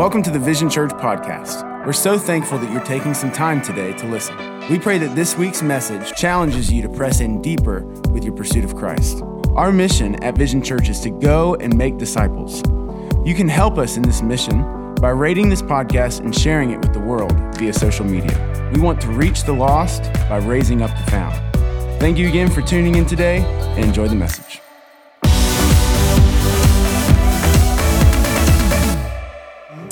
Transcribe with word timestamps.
Welcome 0.00 0.22
to 0.22 0.30
the 0.30 0.38
Vision 0.38 0.70
Church 0.70 0.92
podcast. 0.92 1.84
We're 1.84 1.92
so 1.92 2.18
thankful 2.18 2.56
that 2.56 2.72
you're 2.72 2.82
taking 2.84 3.12
some 3.12 3.30
time 3.30 3.60
today 3.60 3.92
to 3.98 4.06
listen. 4.06 4.34
We 4.70 4.78
pray 4.78 4.96
that 4.96 5.14
this 5.14 5.36
week's 5.36 5.60
message 5.60 6.14
challenges 6.14 6.72
you 6.72 6.80
to 6.80 6.88
press 6.88 7.20
in 7.20 7.42
deeper 7.42 7.82
with 8.10 8.24
your 8.24 8.32
pursuit 8.32 8.64
of 8.64 8.74
Christ. 8.74 9.20
Our 9.56 9.70
mission 9.70 10.14
at 10.24 10.38
Vision 10.38 10.62
Church 10.62 10.88
is 10.88 11.00
to 11.00 11.10
go 11.10 11.54
and 11.56 11.76
make 11.76 11.98
disciples. 11.98 12.62
You 13.26 13.34
can 13.34 13.46
help 13.46 13.76
us 13.76 13.98
in 13.98 14.02
this 14.02 14.22
mission 14.22 14.94
by 14.94 15.10
rating 15.10 15.50
this 15.50 15.60
podcast 15.60 16.20
and 16.20 16.34
sharing 16.34 16.70
it 16.70 16.78
with 16.78 16.94
the 16.94 17.00
world 17.00 17.34
via 17.56 17.74
social 17.74 18.06
media. 18.06 18.70
We 18.72 18.80
want 18.80 19.02
to 19.02 19.08
reach 19.08 19.44
the 19.44 19.52
lost 19.52 20.04
by 20.30 20.38
raising 20.38 20.80
up 20.80 20.96
the 20.96 21.10
found. 21.10 21.36
Thank 22.00 22.16
you 22.16 22.26
again 22.26 22.50
for 22.50 22.62
tuning 22.62 22.94
in 22.94 23.04
today 23.04 23.42
and 23.76 23.84
enjoy 23.84 24.08
the 24.08 24.16
message. 24.16 24.62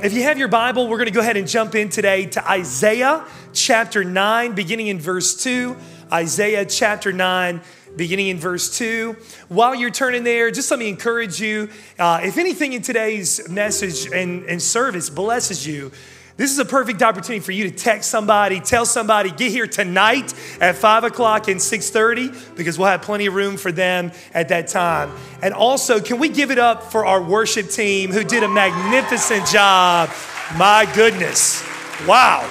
If 0.01 0.13
you 0.13 0.23
have 0.23 0.39
your 0.39 0.47
Bible, 0.47 0.87
we're 0.87 0.99
going 0.99 1.09
to 1.09 1.13
go 1.13 1.19
ahead 1.19 1.37
and 1.37 1.49
jump 1.49 1.75
in 1.75 1.89
today 1.89 2.27
to 2.27 2.49
Isaiah 2.49 3.25
chapter 3.53 4.05
9, 4.05 4.55
beginning 4.55 4.87
in 4.87 5.01
verse 5.01 5.35
2. 5.43 5.77
Isaiah 6.13 6.65
chapter 6.65 7.13
9, 7.13 7.61
beginning 7.97 8.29
in 8.29 8.39
verse 8.39 8.79
2. 8.79 9.17
While 9.49 9.75
you're 9.75 9.91
turning 9.91 10.23
there, 10.23 10.53
just 10.53 10.71
let 10.71 10.79
me 10.79 10.89
encourage 10.89 11.41
you. 11.41 11.69
Uh, 11.99 12.21
if 12.23 12.39
anything 12.39 12.75
in 12.75 12.83
today's 12.83 13.49
message 13.49 14.07
and, 14.13 14.45
and 14.45 14.63
service 14.63 15.11
blesses 15.11 15.67
you, 15.67 15.91
this 16.39 16.53
is 16.53 16.61
a 16.61 16.65
perfect 16.65 17.03
opportunity 17.03 17.41
for 17.41 17.51
you 17.51 17.69
to 17.69 17.77
text 17.77 18.09
somebody, 18.09 18.61
tell 18.61 18.87
somebody, 18.87 19.33
get 19.33 19.51
here 19.51 19.67
tonight 19.67 20.33
at 20.61 20.77
5 20.77 21.03
o'clock 21.03 21.49
and 21.49 21.59
6.30 21.59 22.57
because 22.57 22.79
we'll 22.79 22.87
have 22.87 23.03
plenty 23.03 23.27
of 23.27 23.35
room 23.35 23.57
for 23.57 23.73
them 23.73 24.13
at 24.33 24.49
that 24.51 24.69
time. 24.69 25.11
And 25.43 25.53
also, 25.53 25.99
can 25.99 26.21
we 26.21 26.29
give 26.29 26.53
it 26.53 26.59
up 26.61 26.93
for 26.93 27.05
our 27.05 27.21
worship 27.21 27.71
team 27.71 28.13
who 28.13 28.23
did 28.23 28.45
a 28.45 28.49
magnificent 28.49 29.49
job? 29.49 30.11
My 30.57 30.89
goodness. 30.95 31.61
Wow. 32.07 32.49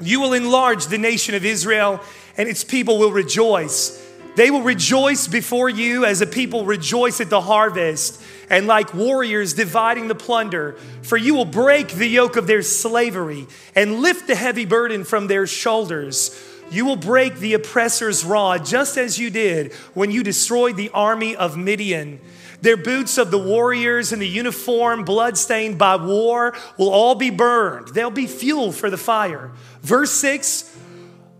You 0.00 0.20
will 0.20 0.34
enlarge 0.34 0.86
the 0.86 0.98
nation 0.98 1.34
of 1.34 1.44
Israel, 1.44 2.00
and 2.36 2.48
its 2.48 2.62
people 2.62 2.98
will 2.98 3.10
rejoice. 3.10 4.04
They 4.38 4.52
will 4.52 4.62
rejoice 4.62 5.26
before 5.26 5.68
you 5.68 6.04
as 6.04 6.20
a 6.20 6.26
people 6.26 6.64
rejoice 6.64 7.20
at 7.20 7.28
the 7.28 7.40
harvest 7.40 8.22
and 8.48 8.68
like 8.68 8.94
warriors 8.94 9.52
dividing 9.52 10.06
the 10.06 10.14
plunder. 10.14 10.76
For 11.02 11.16
you 11.16 11.34
will 11.34 11.44
break 11.44 11.88
the 11.88 12.06
yoke 12.06 12.36
of 12.36 12.46
their 12.46 12.62
slavery 12.62 13.48
and 13.74 13.98
lift 13.98 14.28
the 14.28 14.36
heavy 14.36 14.64
burden 14.64 15.02
from 15.02 15.26
their 15.26 15.48
shoulders. 15.48 16.40
You 16.70 16.86
will 16.86 16.94
break 16.94 17.38
the 17.38 17.54
oppressor's 17.54 18.24
rod, 18.24 18.64
just 18.64 18.96
as 18.96 19.18
you 19.18 19.28
did 19.28 19.72
when 19.94 20.12
you 20.12 20.22
destroyed 20.22 20.76
the 20.76 20.90
army 20.90 21.34
of 21.34 21.56
Midian. 21.56 22.20
Their 22.62 22.76
boots 22.76 23.18
of 23.18 23.32
the 23.32 23.40
warriors 23.40 24.12
and 24.12 24.22
the 24.22 24.28
uniform, 24.28 25.02
bloodstained 25.02 25.78
by 25.78 25.96
war, 25.96 26.56
will 26.76 26.90
all 26.90 27.16
be 27.16 27.30
burned. 27.30 27.88
They'll 27.88 28.08
be 28.08 28.28
fuel 28.28 28.70
for 28.70 28.88
the 28.88 28.96
fire. 28.96 29.50
Verse 29.82 30.12
6 30.12 30.78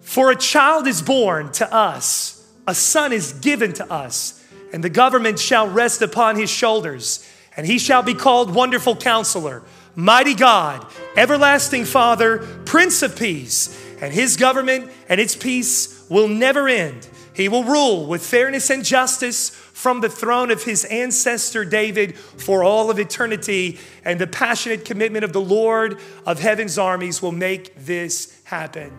For 0.00 0.32
a 0.32 0.36
child 0.36 0.88
is 0.88 1.00
born 1.00 1.52
to 1.52 1.72
us 1.72 2.34
a 2.68 2.74
son 2.74 3.14
is 3.14 3.32
given 3.32 3.72
to 3.72 3.90
us, 3.90 4.44
and 4.74 4.84
the 4.84 4.90
government 4.90 5.38
shall 5.38 5.66
rest 5.66 6.02
upon 6.02 6.36
his 6.36 6.50
shoulders, 6.50 7.26
and 7.56 7.66
he 7.66 7.78
shall 7.78 8.02
be 8.02 8.12
called 8.12 8.54
Wonderful 8.54 8.94
Counselor, 8.94 9.62
Mighty 9.96 10.34
God, 10.34 10.86
Everlasting 11.16 11.86
Father, 11.86 12.38
Prince 12.66 13.02
of 13.02 13.18
Peace, 13.18 13.74
and 14.02 14.12
his 14.12 14.36
government 14.36 14.92
and 15.08 15.18
its 15.18 15.34
peace 15.34 16.04
will 16.10 16.28
never 16.28 16.68
end. 16.68 17.08
He 17.32 17.48
will 17.48 17.64
rule 17.64 18.06
with 18.06 18.24
fairness 18.24 18.68
and 18.68 18.84
justice 18.84 19.48
from 19.48 20.02
the 20.02 20.10
throne 20.10 20.50
of 20.50 20.64
his 20.64 20.84
ancestor 20.84 21.64
David 21.64 22.18
for 22.18 22.62
all 22.62 22.90
of 22.90 22.98
eternity, 22.98 23.78
and 24.04 24.20
the 24.20 24.26
passionate 24.26 24.84
commitment 24.84 25.24
of 25.24 25.32
the 25.32 25.40
Lord 25.40 25.98
of 26.26 26.38
heaven's 26.38 26.76
armies 26.76 27.22
will 27.22 27.32
make 27.32 27.74
this 27.86 28.38
happen. 28.44 28.92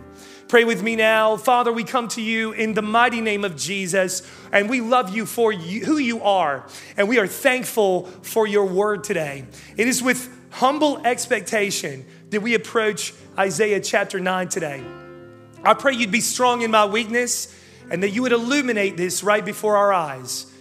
Pray 0.49 0.63
with 0.63 0.81
me 0.81 0.95
now. 0.95 1.37
Father, 1.37 1.71
we 1.71 1.83
come 1.83 2.07
to 2.07 2.23
you 2.23 2.53
in 2.53 2.73
the 2.73 2.81
mighty 2.81 3.21
name 3.21 3.45
of 3.45 3.55
Jesus, 3.55 4.23
and 4.51 4.67
we 4.67 4.81
love 4.81 5.15
you 5.15 5.27
for 5.27 5.51
you, 5.53 5.85
who 5.85 5.99
you 5.99 6.23
are, 6.23 6.65
and 6.97 7.07
we 7.07 7.19
are 7.19 7.27
thankful 7.27 8.07
for 8.23 8.47
your 8.47 8.65
word 8.65 9.03
today. 9.03 9.45
It 9.77 9.87
is 9.87 10.01
with 10.01 10.27
humble 10.49 11.05
expectation 11.05 12.03
that 12.31 12.41
we 12.41 12.55
approach 12.55 13.13
Isaiah 13.37 13.79
chapter 13.79 14.19
9 14.19 14.49
today. 14.49 14.83
I 15.63 15.75
pray 15.75 15.93
you'd 15.93 16.11
be 16.11 16.19
strong 16.19 16.63
in 16.63 16.71
my 16.71 16.85
weakness 16.87 17.55
and 17.91 18.01
that 18.01 18.09
you 18.09 18.23
would 18.23 18.31
illuminate 18.31 18.97
this 18.97 19.21
right 19.21 19.45
before 19.45 19.77
our 19.77 19.93
eyes. 19.93 20.51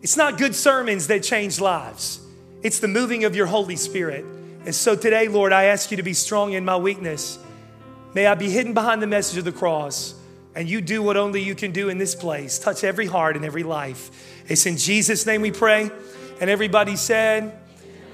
It's 0.00 0.16
not 0.16 0.38
good 0.38 0.54
sermons 0.54 1.08
that 1.08 1.22
change 1.22 1.60
lives, 1.60 2.18
it's 2.62 2.78
the 2.78 2.88
moving 2.88 3.24
of 3.24 3.36
your 3.36 3.46
Holy 3.46 3.76
Spirit. 3.76 4.24
And 4.64 4.74
so 4.74 4.96
today, 4.96 5.28
Lord, 5.28 5.52
I 5.52 5.64
ask 5.64 5.90
you 5.90 5.98
to 5.98 6.02
be 6.02 6.14
strong 6.14 6.54
in 6.54 6.64
my 6.64 6.78
weakness 6.78 7.38
May 8.14 8.26
I 8.26 8.34
be 8.34 8.50
hidden 8.50 8.74
behind 8.74 9.02
the 9.02 9.06
message 9.06 9.38
of 9.38 9.44
the 9.44 9.52
cross 9.52 10.14
and 10.54 10.68
you 10.68 10.80
do 10.80 11.02
what 11.02 11.16
only 11.16 11.42
you 11.42 11.54
can 11.54 11.72
do 11.72 11.88
in 11.88 11.98
this 11.98 12.14
place. 12.14 12.58
Touch 12.58 12.82
every 12.82 13.06
heart 13.06 13.36
and 13.36 13.44
every 13.44 13.62
life. 13.62 14.10
It's 14.48 14.66
in 14.66 14.76
Jesus' 14.76 15.26
name 15.26 15.42
we 15.42 15.52
pray. 15.52 15.90
And 16.40 16.48
everybody 16.48 16.96
said, 16.96 17.56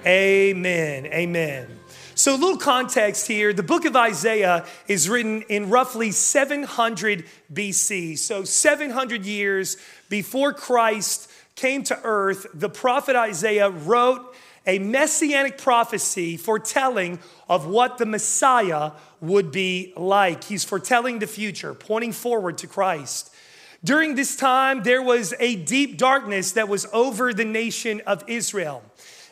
Amen. 0.04 1.06
Amen. 1.06 1.68
So, 2.16 2.34
a 2.34 2.36
little 2.36 2.58
context 2.58 3.26
here 3.26 3.52
the 3.52 3.62
book 3.62 3.84
of 3.86 3.96
Isaiah 3.96 4.66
is 4.86 5.08
written 5.08 5.42
in 5.42 5.70
roughly 5.70 6.10
700 6.10 7.24
BC. 7.52 8.18
So, 8.18 8.44
700 8.44 9.24
years 9.24 9.76
before 10.08 10.52
Christ 10.52 11.30
came 11.56 11.82
to 11.84 11.98
earth, 12.04 12.46
the 12.52 12.68
prophet 12.68 13.16
Isaiah 13.16 13.70
wrote 13.70 14.34
a 14.66 14.78
messianic 14.78 15.58
prophecy 15.58 16.36
foretelling 16.36 17.18
of 17.48 17.66
what 17.66 17.98
the 17.98 18.06
Messiah 18.06 18.92
would 19.20 19.52
be 19.52 19.92
like. 19.96 20.44
He's 20.44 20.64
foretelling 20.64 21.18
the 21.18 21.26
future, 21.26 21.74
pointing 21.74 22.12
forward 22.12 22.58
to 22.58 22.66
Christ. 22.66 23.34
During 23.82 24.14
this 24.14 24.34
time, 24.36 24.82
there 24.82 25.02
was 25.02 25.34
a 25.38 25.56
deep 25.56 25.98
darkness 25.98 26.52
that 26.52 26.68
was 26.68 26.86
over 26.92 27.34
the 27.34 27.44
nation 27.44 28.00
of 28.06 28.24
Israel. 28.26 28.82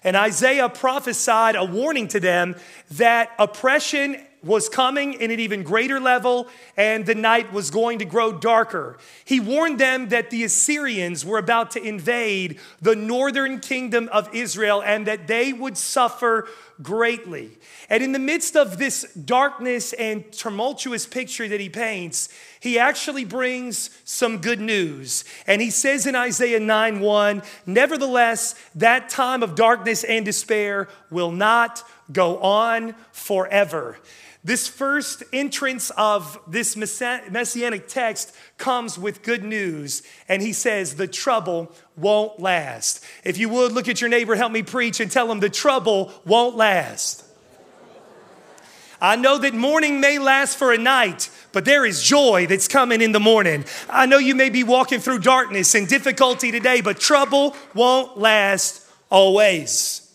And 0.04 0.16
Isaiah 0.16 0.68
prophesied 0.68 1.56
a 1.56 1.64
warning 1.64 2.08
to 2.08 2.20
them 2.20 2.56
that 2.90 3.30
oppression 3.38 4.22
was 4.42 4.68
coming 4.68 5.14
in 5.14 5.30
an 5.30 5.38
even 5.38 5.62
greater 5.62 6.00
level, 6.00 6.48
and 6.76 7.06
the 7.06 7.14
night 7.14 7.52
was 7.52 7.70
going 7.70 8.00
to 8.00 8.04
grow 8.04 8.32
darker. 8.32 8.98
He 9.24 9.38
warned 9.38 9.78
them 9.78 10.08
that 10.08 10.30
the 10.30 10.44
Assyrians 10.44 11.24
were 11.24 11.38
about 11.38 11.70
to 11.72 11.82
invade 11.82 12.58
the 12.80 12.96
northern 12.96 13.60
kingdom 13.60 14.08
of 14.12 14.34
Israel 14.34 14.82
and 14.82 15.06
that 15.06 15.28
they 15.28 15.52
would 15.52 15.76
suffer 15.76 16.48
greatly. 16.82 17.58
And 17.88 18.02
in 18.02 18.12
the 18.12 18.18
midst 18.18 18.56
of 18.56 18.78
this 18.78 19.12
darkness 19.12 19.92
and 19.92 20.30
tumultuous 20.32 21.06
picture 21.06 21.46
that 21.46 21.60
he 21.60 21.68
paints, 21.68 22.28
he 22.58 22.78
actually 22.78 23.24
brings 23.24 23.90
some 24.04 24.38
good 24.38 24.60
news. 24.60 25.24
And 25.46 25.62
he 25.62 25.70
says 25.70 26.06
in 26.06 26.16
Isaiah 26.16 26.60
9 26.60 27.00
1, 27.00 27.42
Nevertheless, 27.66 28.54
that 28.74 29.08
time 29.08 29.42
of 29.42 29.54
darkness 29.54 30.04
and 30.04 30.24
despair 30.24 30.88
will 31.10 31.32
not 31.32 31.84
go 32.10 32.38
on 32.38 32.94
forever. 33.12 33.98
This 34.44 34.66
first 34.66 35.22
entrance 35.32 35.90
of 35.90 36.36
this 36.48 36.76
messianic 36.76 37.86
text 37.86 38.34
comes 38.58 38.98
with 38.98 39.22
good 39.22 39.44
news, 39.44 40.02
and 40.28 40.42
he 40.42 40.52
says, 40.52 40.96
The 40.96 41.06
trouble 41.06 41.72
won't 41.96 42.40
last. 42.40 43.04
If 43.22 43.38
you 43.38 43.48
would, 43.50 43.70
look 43.70 43.88
at 43.88 44.00
your 44.00 44.10
neighbor, 44.10 44.34
help 44.34 44.50
me 44.50 44.64
preach, 44.64 44.98
and 44.98 45.10
tell 45.10 45.30
him 45.30 45.38
the 45.38 45.48
trouble 45.48 46.12
won't 46.24 46.56
last. 46.56 47.24
I 49.00 49.14
know 49.14 49.38
that 49.38 49.54
morning 49.54 50.00
may 50.00 50.18
last 50.18 50.56
for 50.56 50.72
a 50.72 50.78
night, 50.78 51.30
but 51.52 51.64
there 51.64 51.84
is 51.84 52.02
joy 52.02 52.46
that's 52.48 52.68
coming 52.68 53.00
in 53.00 53.12
the 53.12 53.20
morning. 53.20 53.64
I 53.88 54.06
know 54.06 54.18
you 54.18 54.34
may 54.34 54.50
be 54.50 54.64
walking 54.64 55.00
through 55.00 55.20
darkness 55.20 55.74
and 55.76 55.86
difficulty 55.86 56.50
today, 56.50 56.80
but 56.80 56.98
trouble 57.00 57.56
won't 57.74 58.18
last 58.18 58.88
always. 59.08 60.12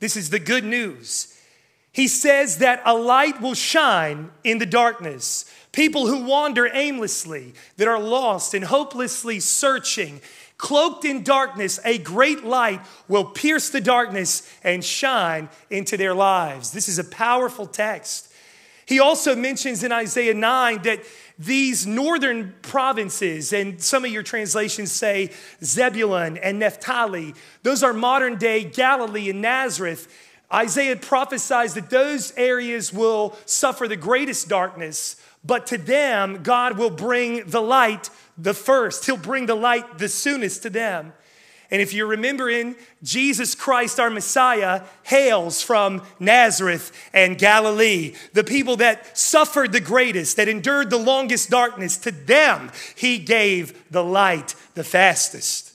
This 0.00 0.16
is 0.16 0.28
the 0.28 0.38
good 0.38 0.64
news. 0.64 1.35
He 1.96 2.08
says 2.08 2.58
that 2.58 2.82
a 2.84 2.94
light 2.94 3.40
will 3.40 3.54
shine 3.54 4.30
in 4.44 4.58
the 4.58 4.66
darkness. 4.66 5.50
People 5.72 6.06
who 6.06 6.26
wander 6.26 6.68
aimlessly, 6.70 7.54
that 7.78 7.88
are 7.88 7.98
lost 7.98 8.52
and 8.52 8.66
hopelessly 8.66 9.40
searching, 9.40 10.20
cloaked 10.58 11.06
in 11.06 11.22
darkness, 11.22 11.80
a 11.86 11.96
great 11.96 12.44
light 12.44 12.82
will 13.08 13.24
pierce 13.24 13.70
the 13.70 13.80
darkness 13.80 14.46
and 14.62 14.84
shine 14.84 15.48
into 15.70 15.96
their 15.96 16.12
lives. 16.12 16.70
This 16.70 16.86
is 16.86 16.98
a 16.98 17.04
powerful 17.04 17.66
text. 17.66 18.30
He 18.84 19.00
also 19.00 19.34
mentions 19.34 19.82
in 19.82 19.90
Isaiah 19.90 20.34
9 20.34 20.82
that 20.82 21.00
these 21.38 21.86
northern 21.86 22.54
provinces, 22.60 23.54
and 23.54 23.82
some 23.82 24.04
of 24.04 24.10
your 24.10 24.22
translations 24.22 24.92
say 24.92 25.30
Zebulun 25.64 26.36
and 26.36 26.58
Naphtali, 26.58 27.34
those 27.62 27.82
are 27.82 27.94
modern 27.94 28.36
day 28.36 28.64
Galilee 28.64 29.30
and 29.30 29.40
Nazareth. 29.40 30.08
Isaiah 30.52 30.96
prophesies 30.96 31.74
that 31.74 31.90
those 31.90 32.32
areas 32.36 32.92
will 32.92 33.36
suffer 33.46 33.88
the 33.88 33.96
greatest 33.96 34.48
darkness, 34.48 35.16
but 35.44 35.66
to 35.68 35.78
them, 35.78 36.42
God 36.42 36.78
will 36.78 36.90
bring 36.90 37.48
the 37.48 37.62
light 37.62 38.10
the 38.38 38.54
first. 38.54 39.06
He'll 39.06 39.16
bring 39.16 39.46
the 39.46 39.54
light 39.54 39.98
the 39.98 40.08
soonest 40.08 40.62
to 40.62 40.70
them. 40.70 41.12
And 41.70 41.82
if 41.82 41.92
you're 41.92 42.06
remembering, 42.06 42.76
Jesus 43.02 43.56
Christ, 43.56 43.98
our 43.98 44.10
Messiah, 44.10 44.82
hails 45.02 45.62
from 45.62 46.02
Nazareth 46.20 46.92
and 47.12 47.36
Galilee. 47.36 48.14
The 48.34 48.44
people 48.44 48.76
that 48.76 49.18
suffered 49.18 49.72
the 49.72 49.80
greatest, 49.80 50.36
that 50.36 50.48
endured 50.48 50.90
the 50.90 50.96
longest 50.96 51.50
darkness, 51.50 51.96
to 51.98 52.12
them 52.12 52.70
he 52.94 53.18
gave 53.18 53.90
the 53.90 54.04
light 54.04 54.54
the 54.74 54.84
fastest. 54.84 55.72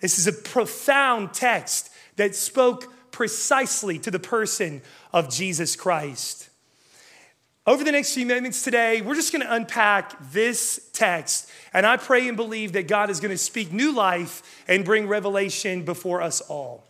This 0.00 0.18
is 0.18 0.28
a 0.28 0.32
profound 0.32 1.34
text 1.34 1.90
that 2.16 2.36
spoke 2.36 2.91
precisely 3.12 3.98
to 4.00 4.10
the 4.10 4.18
person 4.18 4.82
of 5.12 5.30
Jesus 5.30 5.76
Christ. 5.76 6.48
Over 7.64 7.84
the 7.84 7.92
next 7.92 8.14
few 8.14 8.26
minutes 8.26 8.62
today, 8.62 9.02
we're 9.02 9.14
just 9.14 9.30
going 9.30 9.46
to 9.46 9.54
unpack 9.54 10.32
this 10.32 10.90
text, 10.92 11.48
and 11.72 11.86
I 11.86 11.96
pray 11.96 12.26
and 12.26 12.36
believe 12.36 12.72
that 12.72 12.88
God 12.88 13.08
is 13.08 13.20
going 13.20 13.30
to 13.30 13.38
speak 13.38 13.72
new 13.72 13.92
life 13.92 14.64
and 14.66 14.84
bring 14.84 15.06
revelation 15.06 15.84
before 15.84 16.22
us 16.22 16.40
all. 16.40 16.82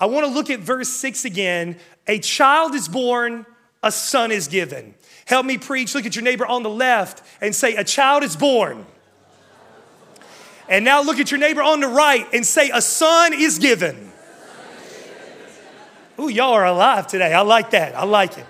I 0.00 0.06
want 0.06 0.26
to 0.26 0.32
look 0.32 0.50
at 0.50 0.58
verse 0.58 0.88
6 0.88 1.24
again. 1.24 1.76
A 2.08 2.18
child 2.18 2.74
is 2.74 2.88
born, 2.88 3.46
a 3.82 3.92
son 3.92 4.32
is 4.32 4.48
given. 4.48 4.94
Help 5.24 5.46
me 5.46 5.58
preach. 5.58 5.94
Look 5.94 6.06
at 6.06 6.16
your 6.16 6.24
neighbor 6.24 6.46
on 6.46 6.62
the 6.62 6.70
left 6.70 7.22
and 7.40 7.54
say, 7.54 7.76
A 7.76 7.84
child 7.84 8.24
is 8.24 8.34
born. 8.34 8.86
And 10.68 10.84
now 10.84 11.02
look 11.02 11.18
at 11.20 11.30
your 11.30 11.38
neighbor 11.38 11.62
on 11.62 11.80
the 11.80 11.88
right 11.88 12.26
and 12.32 12.46
say, 12.46 12.70
A 12.72 12.82
son 12.82 13.32
is 13.34 13.58
given. 13.58 14.07
Ooh, 16.20 16.28
y'all 16.28 16.52
are 16.52 16.66
alive 16.66 17.06
today. 17.06 17.32
I 17.32 17.42
like 17.42 17.70
that. 17.70 17.94
I 17.94 18.04
like 18.04 18.36
it. 18.38 18.46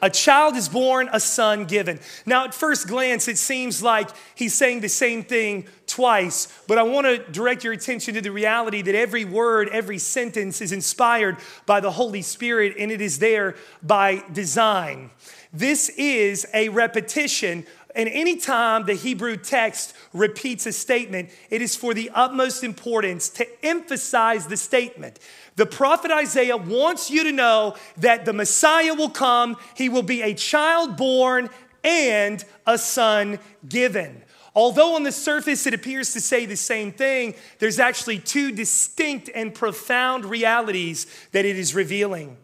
A 0.00 0.10
child 0.10 0.56
is 0.56 0.68
born, 0.68 1.08
a 1.12 1.20
son 1.20 1.64
given. 1.64 2.00
Now, 2.26 2.44
at 2.44 2.54
first 2.54 2.88
glance, 2.88 3.28
it 3.28 3.38
seems 3.38 3.84
like 3.84 4.08
he's 4.34 4.52
saying 4.52 4.80
the 4.80 4.88
same 4.88 5.22
thing 5.22 5.66
twice, 5.86 6.48
but 6.66 6.76
I 6.76 6.82
want 6.82 7.06
to 7.06 7.18
direct 7.30 7.62
your 7.62 7.72
attention 7.72 8.14
to 8.14 8.20
the 8.20 8.32
reality 8.32 8.82
that 8.82 8.96
every 8.96 9.24
word, 9.24 9.68
every 9.68 9.98
sentence 9.98 10.60
is 10.60 10.72
inspired 10.72 11.36
by 11.66 11.78
the 11.78 11.92
Holy 11.92 12.22
Spirit 12.22 12.74
and 12.80 12.90
it 12.90 13.00
is 13.00 13.20
there 13.20 13.54
by 13.80 14.24
design. 14.32 15.10
This 15.52 15.88
is 15.90 16.46
a 16.52 16.68
repetition 16.70 17.64
and 17.94 18.08
anytime 18.08 18.86
the 18.86 18.94
Hebrew 18.94 19.36
text 19.36 19.94
repeats 20.12 20.66
a 20.66 20.72
statement, 20.72 21.30
it 21.50 21.60
is 21.60 21.76
for 21.76 21.92
the 21.92 22.10
utmost 22.14 22.64
importance 22.64 23.28
to 23.30 23.64
emphasize 23.64 24.46
the 24.46 24.56
statement. 24.56 25.18
The 25.56 25.66
prophet 25.66 26.10
Isaiah 26.10 26.56
wants 26.56 27.10
you 27.10 27.24
to 27.24 27.32
know 27.32 27.76
that 27.98 28.24
the 28.24 28.32
Messiah 28.32 28.94
will 28.94 29.10
come, 29.10 29.56
he 29.76 29.88
will 29.88 30.02
be 30.02 30.22
a 30.22 30.34
child 30.34 30.96
born 30.96 31.50
and 31.84 32.44
a 32.66 32.78
son 32.78 33.38
given. 33.68 34.22
Although 34.54 34.96
on 34.96 35.02
the 35.02 35.12
surface 35.12 35.66
it 35.66 35.74
appears 35.74 36.12
to 36.12 36.20
say 36.20 36.46
the 36.46 36.56
same 36.56 36.92
thing, 36.92 37.34
there's 37.58 37.78
actually 37.78 38.18
two 38.18 38.52
distinct 38.52 39.30
and 39.34 39.54
profound 39.54 40.24
realities 40.24 41.06
that 41.32 41.44
it 41.44 41.58
is 41.58 41.74
revealing. 41.74 42.36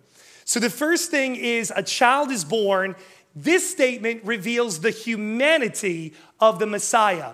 So 0.44 0.60
the 0.60 0.70
first 0.70 1.10
thing 1.10 1.36
is 1.36 1.72
a 1.76 1.82
child 1.82 2.30
is 2.30 2.44
born. 2.44 2.96
This 3.36 3.70
statement 3.70 4.24
reveals 4.24 4.80
the 4.80 4.90
humanity 4.90 6.14
of 6.40 6.58
the 6.58 6.66
Messiah. 6.66 7.32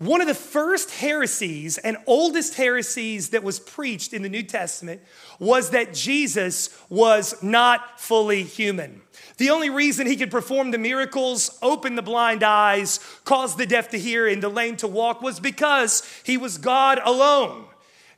One 0.00 0.22
of 0.22 0.26
the 0.26 0.34
first 0.34 0.92
heresies 0.92 1.76
and 1.76 1.98
oldest 2.06 2.54
heresies 2.54 3.28
that 3.30 3.42
was 3.42 3.60
preached 3.60 4.14
in 4.14 4.22
the 4.22 4.30
New 4.30 4.42
Testament 4.42 5.02
was 5.38 5.70
that 5.70 5.92
Jesus 5.92 6.70
was 6.88 7.40
not 7.42 8.00
fully 8.00 8.42
human. 8.42 9.02
The 9.36 9.50
only 9.50 9.68
reason 9.68 10.06
he 10.06 10.16
could 10.16 10.30
perform 10.30 10.70
the 10.70 10.78
miracles, 10.78 11.58
open 11.60 11.96
the 11.96 12.02
blind 12.02 12.42
eyes, 12.42 12.98
cause 13.26 13.56
the 13.56 13.66
deaf 13.66 13.90
to 13.90 13.98
hear, 13.98 14.26
and 14.26 14.42
the 14.42 14.48
lame 14.48 14.78
to 14.78 14.88
walk 14.88 15.20
was 15.20 15.38
because 15.38 16.02
he 16.24 16.38
was 16.38 16.56
God 16.56 16.98
alone. 17.04 17.66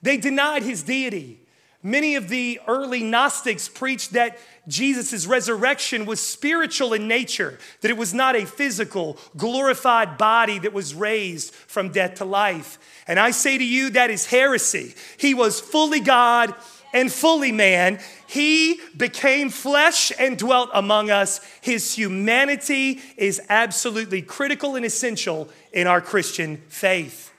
They 0.02 0.19
denied 0.19 0.62
his 0.62 0.85
deity. 0.85 1.41
Many 1.82 2.14
of 2.14 2.29
the 2.29 2.61
early 2.68 3.02
Gnostics 3.02 3.68
preached 3.68 4.12
that 4.12 4.38
Jesus' 4.68 5.26
resurrection 5.26 6.06
was 6.06 6.21
spiritual 6.21 6.92
in 6.92 7.09
nature, 7.09 7.59
that 7.80 7.90
it 7.90 7.97
was 7.97 8.14
not 8.14 8.37
a 8.37 8.47
physical, 8.47 9.18
glorified 9.37 10.16
body 10.16 10.61
that 10.61 10.73
was 10.73 10.95
raised 10.95 11.52
from 11.52 11.90
death 11.90 12.16
to 12.16 12.25
life. 12.25 12.78
And 13.09 13.18
I 13.18 13.33
say 13.33 13.59
to 13.59 13.64
you, 13.64 13.90
that 13.90 14.11
is 14.11 14.26
heresy. 14.26 14.95
He 15.16 15.35
was 15.35 15.61
fully 15.61 15.99
God 15.99 16.54
and 16.92 17.11
fully 17.11 17.50
man. 17.50 17.99
He 18.28 18.78
became 18.97 19.50
flesh 19.50 20.12
and 20.16 20.38
dwelt 20.38 20.71
among 20.73 21.11
us. 21.11 21.40
His 21.61 21.95
humanity 21.95 23.00
is 23.16 23.40
absolutely 23.49 24.23
critical 24.23 24.76
and 24.76 24.87
essential 24.87 25.49
in 25.73 25.88
our 25.88 26.00
Christian 26.00 26.59
faith. 26.68 27.33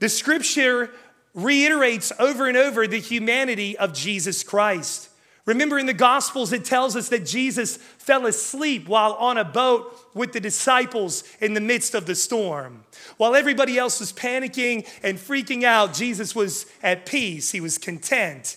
The 0.00 0.08
scripture 0.08 0.90
reiterates 1.34 2.12
over 2.18 2.46
and 2.46 2.56
over 2.56 2.86
the 2.86 3.00
humanity 3.00 3.76
of 3.76 3.92
Jesus 3.92 4.42
Christ. 4.42 5.10
Remember 5.46 5.78
in 5.78 5.86
the 5.86 5.92
Gospels, 5.92 6.52
it 6.52 6.64
tells 6.64 6.96
us 6.96 7.10
that 7.10 7.26
Jesus 7.26 7.76
fell 7.76 8.24
asleep 8.24 8.88
while 8.88 9.12
on 9.14 9.36
a 9.36 9.44
boat 9.44 9.94
with 10.14 10.32
the 10.32 10.40
disciples 10.40 11.22
in 11.40 11.52
the 11.52 11.60
midst 11.60 11.94
of 11.94 12.06
the 12.06 12.14
storm. 12.14 12.84
While 13.18 13.34
everybody 13.34 13.76
else 13.76 14.00
was 14.00 14.12
panicking 14.12 14.88
and 15.02 15.18
freaking 15.18 15.64
out, 15.64 15.92
Jesus 15.92 16.34
was 16.34 16.64
at 16.82 17.04
peace, 17.04 17.50
he 17.50 17.60
was 17.60 17.76
content. 17.76 18.56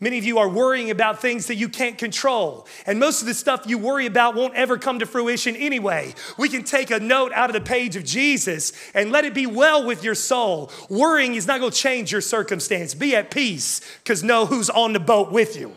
Many 0.00 0.16
of 0.18 0.24
you 0.24 0.38
are 0.38 0.48
worrying 0.48 0.90
about 0.90 1.20
things 1.20 1.46
that 1.46 1.56
you 1.56 1.68
can't 1.68 1.98
control. 1.98 2.68
And 2.86 3.00
most 3.00 3.20
of 3.20 3.26
the 3.26 3.34
stuff 3.34 3.64
you 3.66 3.78
worry 3.78 4.06
about 4.06 4.36
won't 4.36 4.54
ever 4.54 4.78
come 4.78 5.00
to 5.00 5.06
fruition 5.06 5.56
anyway. 5.56 6.14
We 6.38 6.48
can 6.48 6.62
take 6.62 6.92
a 6.92 7.00
note 7.00 7.32
out 7.32 7.50
of 7.50 7.54
the 7.54 7.60
page 7.60 7.96
of 7.96 8.04
Jesus 8.04 8.72
and 8.94 9.10
let 9.10 9.24
it 9.24 9.34
be 9.34 9.46
well 9.46 9.84
with 9.84 10.04
your 10.04 10.14
soul. 10.14 10.70
Worrying 10.88 11.34
is 11.34 11.48
not 11.48 11.58
going 11.58 11.72
to 11.72 11.76
change 11.76 12.12
your 12.12 12.20
circumstance. 12.20 12.94
Be 12.94 13.16
at 13.16 13.32
peace 13.32 13.80
because 13.98 14.22
know 14.22 14.46
who's 14.46 14.70
on 14.70 14.92
the 14.92 15.00
boat 15.00 15.32
with 15.32 15.58
you. 15.58 15.74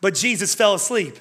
But 0.00 0.14
Jesus 0.14 0.54
fell 0.54 0.74
asleep. 0.74 1.18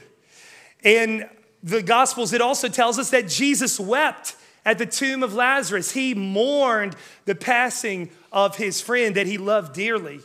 In 0.84 1.28
the 1.64 1.82
Gospels, 1.82 2.32
it 2.34 2.42
also 2.42 2.68
tells 2.68 3.00
us 3.00 3.10
that 3.10 3.28
Jesus 3.28 3.80
wept 3.80 4.36
at 4.66 4.78
the 4.78 4.86
tomb 4.86 5.24
of 5.24 5.34
Lazarus. 5.34 5.94
He 5.94 6.14
mourned 6.14 6.96
the 7.26 7.34
passing 7.34 8.12
of 8.32 8.58
his 8.58 8.82
friend 8.82 9.16
that 9.16 9.26
he 9.26 9.40
loved 9.40 9.74
dearly. 9.74 10.20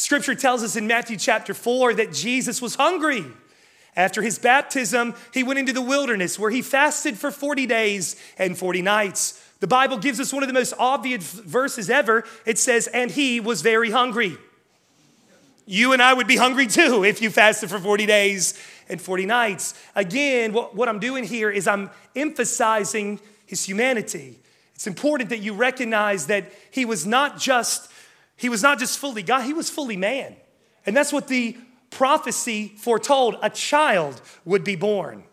Scripture 0.00 0.34
tells 0.34 0.62
us 0.62 0.76
in 0.76 0.86
Matthew 0.86 1.18
chapter 1.18 1.52
4 1.52 1.92
that 1.94 2.10
Jesus 2.10 2.62
was 2.62 2.74
hungry. 2.74 3.22
After 3.94 4.22
his 4.22 4.38
baptism, 4.38 5.14
he 5.34 5.42
went 5.42 5.58
into 5.58 5.74
the 5.74 5.82
wilderness 5.82 6.38
where 6.38 6.50
he 6.50 6.62
fasted 6.62 7.18
for 7.18 7.30
40 7.30 7.66
days 7.66 8.16
and 8.38 8.56
40 8.56 8.80
nights. 8.80 9.44
The 9.60 9.66
Bible 9.66 9.98
gives 9.98 10.18
us 10.18 10.32
one 10.32 10.42
of 10.42 10.46
the 10.46 10.54
most 10.54 10.72
obvious 10.78 11.30
verses 11.30 11.90
ever. 11.90 12.24
It 12.46 12.58
says, 12.58 12.86
And 12.86 13.10
he 13.10 13.40
was 13.40 13.60
very 13.60 13.90
hungry. 13.90 14.38
You 15.66 15.92
and 15.92 16.00
I 16.00 16.14
would 16.14 16.26
be 16.26 16.36
hungry 16.36 16.66
too 16.66 17.04
if 17.04 17.20
you 17.20 17.28
fasted 17.28 17.68
for 17.68 17.78
40 17.78 18.06
days 18.06 18.58
and 18.88 18.98
40 19.02 19.26
nights. 19.26 19.74
Again, 19.94 20.54
what, 20.54 20.74
what 20.74 20.88
I'm 20.88 20.98
doing 20.98 21.24
here 21.24 21.50
is 21.50 21.68
I'm 21.68 21.90
emphasizing 22.16 23.20
his 23.44 23.66
humanity. 23.66 24.38
It's 24.74 24.86
important 24.86 25.28
that 25.28 25.40
you 25.40 25.52
recognize 25.52 26.28
that 26.28 26.50
he 26.70 26.86
was 26.86 27.06
not 27.06 27.38
just 27.38 27.90
he 28.40 28.48
was 28.48 28.62
not 28.62 28.78
just 28.78 28.98
fully 28.98 29.22
God, 29.22 29.42
he 29.42 29.52
was 29.52 29.68
fully 29.68 29.98
man. 29.98 30.34
And 30.86 30.96
that's 30.96 31.12
what 31.12 31.28
the 31.28 31.58
prophecy 31.90 32.72
foretold 32.78 33.36
a 33.42 33.50
child 33.50 34.22
would 34.46 34.64
be 34.64 34.76
born. 34.76 35.24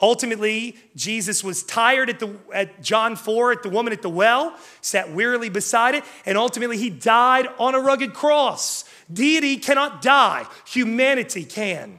Ultimately, 0.00 0.76
Jesus 0.94 1.44
was 1.44 1.62
tired 1.62 2.08
at, 2.08 2.18
the, 2.18 2.34
at 2.54 2.82
John 2.82 3.16
4 3.16 3.52
at 3.52 3.62
the 3.62 3.68
woman 3.68 3.92
at 3.92 4.00
the 4.00 4.08
well, 4.08 4.56
sat 4.80 5.12
wearily 5.12 5.50
beside 5.50 5.94
it, 5.94 6.04
and 6.24 6.38
ultimately 6.38 6.78
he 6.78 6.88
died 6.88 7.48
on 7.58 7.74
a 7.74 7.80
rugged 7.80 8.14
cross. 8.14 8.86
Deity 9.12 9.58
cannot 9.58 10.00
die, 10.00 10.46
humanity 10.66 11.44
can. 11.44 11.98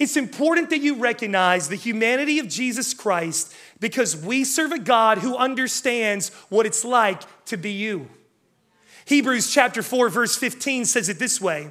It's 0.00 0.16
important 0.16 0.70
that 0.70 0.80
you 0.80 0.96
recognize 0.96 1.68
the 1.68 1.76
humanity 1.76 2.40
of 2.40 2.48
Jesus 2.48 2.94
Christ 2.94 3.54
because 3.78 4.16
we 4.16 4.42
serve 4.42 4.72
a 4.72 4.78
God 4.80 5.18
who 5.18 5.36
understands 5.36 6.30
what 6.48 6.66
it's 6.66 6.84
like 6.84 7.22
to 7.46 7.56
be 7.56 7.70
you. 7.70 8.08
Hebrews 9.10 9.52
chapter 9.52 9.82
4 9.82 10.08
verse 10.08 10.36
15 10.36 10.84
says 10.84 11.08
it 11.08 11.18
this 11.18 11.40
way, 11.40 11.70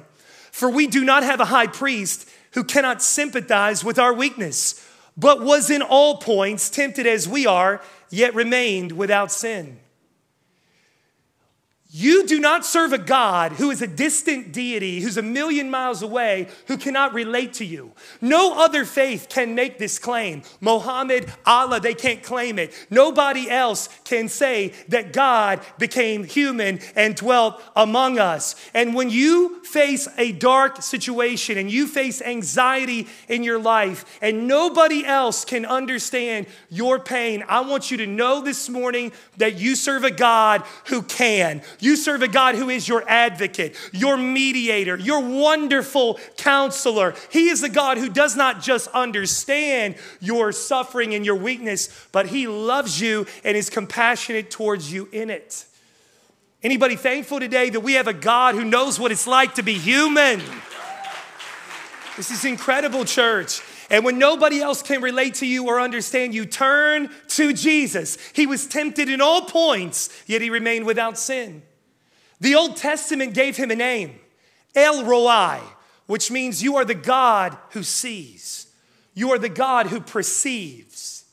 "For 0.52 0.68
we 0.68 0.86
do 0.86 1.02
not 1.02 1.22
have 1.22 1.40
a 1.40 1.46
high 1.46 1.68
priest 1.68 2.28
who 2.50 2.62
cannot 2.62 3.02
sympathize 3.02 3.82
with 3.82 3.98
our 3.98 4.12
weakness, 4.12 4.74
but 5.16 5.40
was 5.40 5.70
in 5.70 5.80
all 5.80 6.18
points 6.18 6.68
tempted 6.68 7.06
as 7.06 7.26
we 7.26 7.46
are, 7.46 7.80
yet 8.10 8.34
remained 8.34 8.92
without 8.92 9.32
sin." 9.32 9.78
You 11.92 12.24
do 12.24 12.38
not 12.38 12.64
serve 12.64 12.92
a 12.92 12.98
God 12.98 13.52
who 13.52 13.72
is 13.72 13.82
a 13.82 13.86
distant 13.88 14.52
deity, 14.52 15.00
who's 15.00 15.16
a 15.16 15.22
million 15.22 15.70
miles 15.70 16.02
away, 16.02 16.46
who 16.68 16.76
cannot 16.76 17.14
relate 17.14 17.54
to 17.54 17.64
you. 17.64 17.90
No 18.20 18.62
other 18.62 18.84
faith 18.84 19.26
can 19.28 19.56
make 19.56 19.78
this 19.78 19.98
claim. 19.98 20.42
Mohammed, 20.60 21.32
Allah, 21.44 21.80
they 21.80 21.94
can't 21.94 22.22
claim 22.22 22.60
it. 22.60 22.72
Nobody 22.90 23.50
else 23.50 23.88
can 24.04 24.28
say 24.28 24.72
that 24.86 25.12
God 25.12 25.62
became 25.78 26.22
human 26.22 26.78
and 26.94 27.16
dwelt 27.16 27.60
among 27.74 28.20
us. 28.20 28.54
And 28.72 28.94
when 28.94 29.10
you 29.10 29.64
face 29.64 30.06
a 30.16 30.30
dark 30.30 30.82
situation 30.82 31.58
and 31.58 31.68
you 31.68 31.88
face 31.88 32.22
anxiety 32.22 33.08
in 33.28 33.42
your 33.42 33.58
life 33.58 34.04
and 34.22 34.46
nobody 34.46 35.04
else 35.04 35.44
can 35.44 35.66
understand 35.66 36.46
your 36.68 37.00
pain, 37.00 37.42
I 37.48 37.62
want 37.62 37.90
you 37.90 37.96
to 37.96 38.06
know 38.06 38.40
this 38.42 38.68
morning 38.68 39.10
that 39.38 39.58
you 39.58 39.74
serve 39.74 40.04
a 40.04 40.12
God 40.12 40.62
who 40.86 41.02
can. 41.02 41.62
You 41.80 41.96
serve 41.96 42.22
a 42.22 42.28
God 42.28 42.54
who 42.54 42.68
is 42.68 42.86
your 42.86 43.02
advocate, 43.08 43.74
your 43.92 44.16
mediator, 44.16 44.96
your 44.96 45.20
wonderful 45.20 46.20
counselor. 46.36 47.14
He 47.30 47.48
is 47.48 47.62
a 47.62 47.68
God 47.68 47.98
who 47.98 48.08
does 48.08 48.36
not 48.36 48.62
just 48.62 48.88
understand 48.88 49.96
your 50.20 50.52
suffering 50.52 51.14
and 51.14 51.24
your 51.24 51.36
weakness, 51.36 52.06
but 52.12 52.26
He 52.26 52.46
loves 52.46 53.00
you 53.00 53.26
and 53.44 53.56
is 53.56 53.70
compassionate 53.70 54.50
towards 54.50 54.92
you 54.92 55.08
in 55.12 55.30
it. 55.30 55.64
Anybody 56.62 56.96
thankful 56.96 57.40
today 57.40 57.70
that 57.70 57.80
we 57.80 57.94
have 57.94 58.06
a 58.06 58.12
God 58.12 58.54
who 58.54 58.64
knows 58.64 59.00
what 59.00 59.12
it's 59.12 59.26
like 59.26 59.54
to 59.54 59.62
be 59.62 59.74
human? 59.74 60.42
This 62.16 62.30
is 62.30 62.44
incredible, 62.44 63.06
church. 63.06 63.62
And 63.88 64.04
when 64.04 64.18
nobody 64.18 64.60
else 64.60 64.82
can 64.82 65.00
relate 65.00 65.36
to 65.36 65.46
you 65.46 65.66
or 65.66 65.80
understand 65.80 66.34
you, 66.34 66.44
turn 66.44 67.10
to 67.28 67.52
Jesus. 67.52 68.18
He 68.34 68.46
was 68.46 68.66
tempted 68.66 69.08
in 69.08 69.20
all 69.20 69.42
points, 69.42 70.10
yet 70.26 70.42
he 70.42 70.50
remained 70.50 70.84
without 70.84 71.18
sin. 71.18 71.62
The 72.40 72.54
Old 72.54 72.76
Testament 72.76 73.34
gave 73.34 73.56
him 73.56 73.70
a 73.70 73.76
name, 73.76 74.18
El 74.74 75.04
Roi, 75.04 75.60
which 76.06 76.30
means 76.30 76.62
you 76.62 76.76
are 76.76 76.84
the 76.84 76.94
God 76.94 77.56
who 77.70 77.82
sees, 77.82 78.66
you 79.14 79.30
are 79.30 79.38
the 79.38 79.48
God 79.48 79.88
who 79.88 80.00
perceives. 80.00 81.24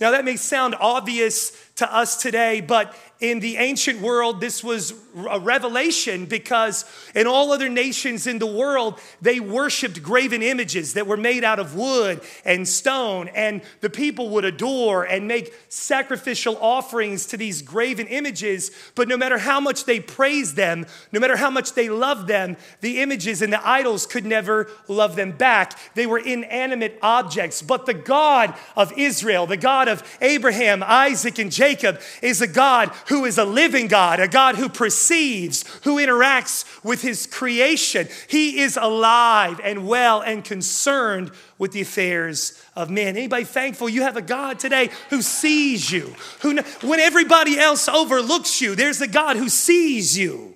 Now, 0.00 0.10
that 0.10 0.24
may 0.24 0.36
sound 0.36 0.74
obvious 0.80 1.52
to 1.76 1.92
us 1.92 2.20
today, 2.20 2.60
but 2.60 2.94
in 3.20 3.40
the 3.40 3.56
ancient 3.56 4.00
world, 4.00 4.40
this 4.40 4.62
was 4.64 4.92
a 5.28 5.38
revelation 5.38 6.26
because 6.26 6.84
in 7.14 7.26
all 7.26 7.52
other 7.52 7.68
nations 7.68 8.26
in 8.26 8.38
the 8.38 8.46
world, 8.46 8.98
they 9.22 9.38
worshiped 9.38 10.02
graven 10.02 10.42
images 10.42 10.94
that 10.94 11.06
were 11.06 11.16
made 11.16 11.44
out 11.44 11.60
of 11.60 11.76
wood 11.76 12.20
and 12.44 12.66
stone, 12.66 13.28
and 13.28 13.62
the 13.80 13.90
people 13.90 14.30
would 14.30 14.44
adore 14.44 15.04
and 15.04 15.28
make 15.28 15.54
sacrificial 15.68 16.58
offerings 16.60 17.26
to 17.26 17.36
these 17.36 17.62
graven 17.62 18.08
images. 18.08 18.70
But 18.94 19.06
no 19.06 19.16
matter 19.16 19.38
how 19.38 19.60
much 19.60 19.84
they 19.84 20.00
praised 20.00 20.56
them, 20.56 20.84
no 21.12 21.20
matter 21.20 21.36
how 21.36 21.50
much 21.50 21.74
they 21.74 21.88
loved 21.88 22.26
them, 22.26 22.56
the 22.80 23.00
images 23.00 23.40
and 23.42 23.52
the 23.52 23.66
idols 23.66 24.06
could 24.06 24.24
never 24.26 24.68
love 24.88 25.14
them 25.14 25.32
back. 25.32 25.78
They 25.94 26.06
were 26.06 26.18
inanimate 26.18 26.98
objects. 27.00 27.62
But 27.62 27.86
the 27.86 27.94
God 27.94 28.54
of 28.76 28.92
Israel, 28.98 29.46
the 29.46 29.56
God 29.56 29.88
of 29.88 30.02
Abraham, 30.20 30.82
Isaac, 30.84 31.38
and 31.38 31.52
Jacob, 31.52 32.00
is 32.20 32.40
a 32.40 32.48
God 32.48 32.90
who 33.08 33.24
is 33.24 33.38
a 33.38 33.44
living 33.44 33.88
God, 33.88 34.20
a 34.20 34.28
God 34.28 34.56
who 34.56 34.68
perceives, 34.68 35.64
who 35.84 35.96
interacts 35.96 36.64
with 36.84 37.02
his 37.02 37.26
creation. 37.26 38.08
He 38.28 38.60
is 38.60 38.76
alive 38.76 39.60
and 39.62 39.86
well 39.86 40.20
and 40.20 40.44
concerned 40.44 41.30
with 41.58 41.72
the 41.72 41.80
affairs 41.80 42.60
of 42.74 42.90
men. 42.90 43.16
Anybody 43.16 43.44
thankful 43.44 43.88
you 43.88 44.02
have 44.02 44.16
a 44.16 44.22
God 44.22 44.58
today 44.58 44.90
who 45.10 45.22
sees 45.22 45.90
you? 45.90 46.14
Who 46.40 46.60
when 46.82 47.00
everybody 47.00 47.58
else 47.58 47.88
overlooks 47.88 48.60
you, 48.60 48.74
there's 48.74 49.00
a 49.00 49.06
God 49.06 49.36
who 49.36 49.48
sees 49.48 50.18
you. 50.18 50.54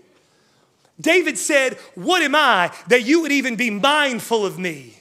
David 1.00 1.38
said, 1.38 1.78
"What 1.94 2.22
am 2.22 2.34
I 2.34 2.72
that 2.88 3.02
you 3.02 3.20
would 3.20 3.32
even 3.32 3.56
be 3.56 3.70
mindful 3.70 4.44
of 4.44 4.58
me?" 4.58 4.97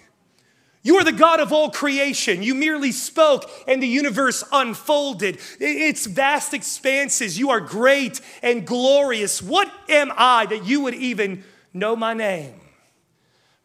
You 0.87 0.95
are 0.95 1.03
the 1.03 1.11
God 1.11 1.41
of 1.41 1.51
all 1.51 1.69
creation. 1.69 2.41
You 2.41 2.55
merely 2.55 2.93
spoke 2.93 3.51
and 3.67 3.83
the 3.83 3.87
universe 3.89 4.41
unfolded. 4.53 5.37
Its 5.59 6.05
vast 6.05 6.53
expanses. 6.53 7.37
You 7.37 7.49
are 7.49 7.59
great 7.59 8.21
and 8.41 8.65
glorious. 8.65 9.41
What 9.41 9.69
am 9.89 10.13
I 10.15 10.45
that 10.45 10.65
you 10.65 10.79
would 10.79 10.93
even 10.93 11.43
know 11.73 11.97
my 11.97 12.13
name? 12.13 12.53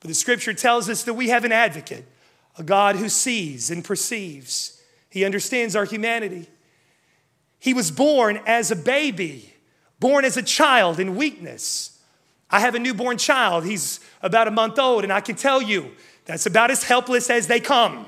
But 0.00 0.08
the 0.08 0.14
scripture 0.14 0.52
tells 0.52 0.88
us 0.88 1.04
that 1.04 1.14
we 1.14 1.28
have 1.28 1.44
an 1.44 1.52
advocate, 1.52 2.06
a 2.58 2.64
God 2.64 2.96
who 2.96 3.08
sees 3.08 3.70
and 3.70 3.84
perceives. 3.84 4.82
He 5.08 5.24
understands 5.24 5.76
our 5.76 5.84
humanity. 5.84 6.48
He 7.60 7.72
was 7.72 7.92
born 7.92 8.40
as 8.46 8.72
a 8.72 8.76
baby, 8.76 9.54
born 10.00 10.24
as 10.24 10.36
a 10.36 10.42
child 10.42 10.98
in 10.98 11.14
weakness. 11.14 12.00
I 12.50 12.58
have 12.58 12.74
a 12.74 12.80
newborn 12.80 13.16
child. 13.16 13.64
He's 13.64 14.00
about 14.22 14.48
a 14.48 14.50
month 14.50 14.76
old, 14.80 15.04
and 15.04 15.12
I 15.12 15.20
can 15.20 15.36
tell 15.36 15.62
you, 15.62 15.92
that's 16.24 16.46
about 16.46 16.70
as 16.70 16.84
helpless 16.84 17.30
as 17.30 17.46
they 17.46 17.60
come. 17.60 18.06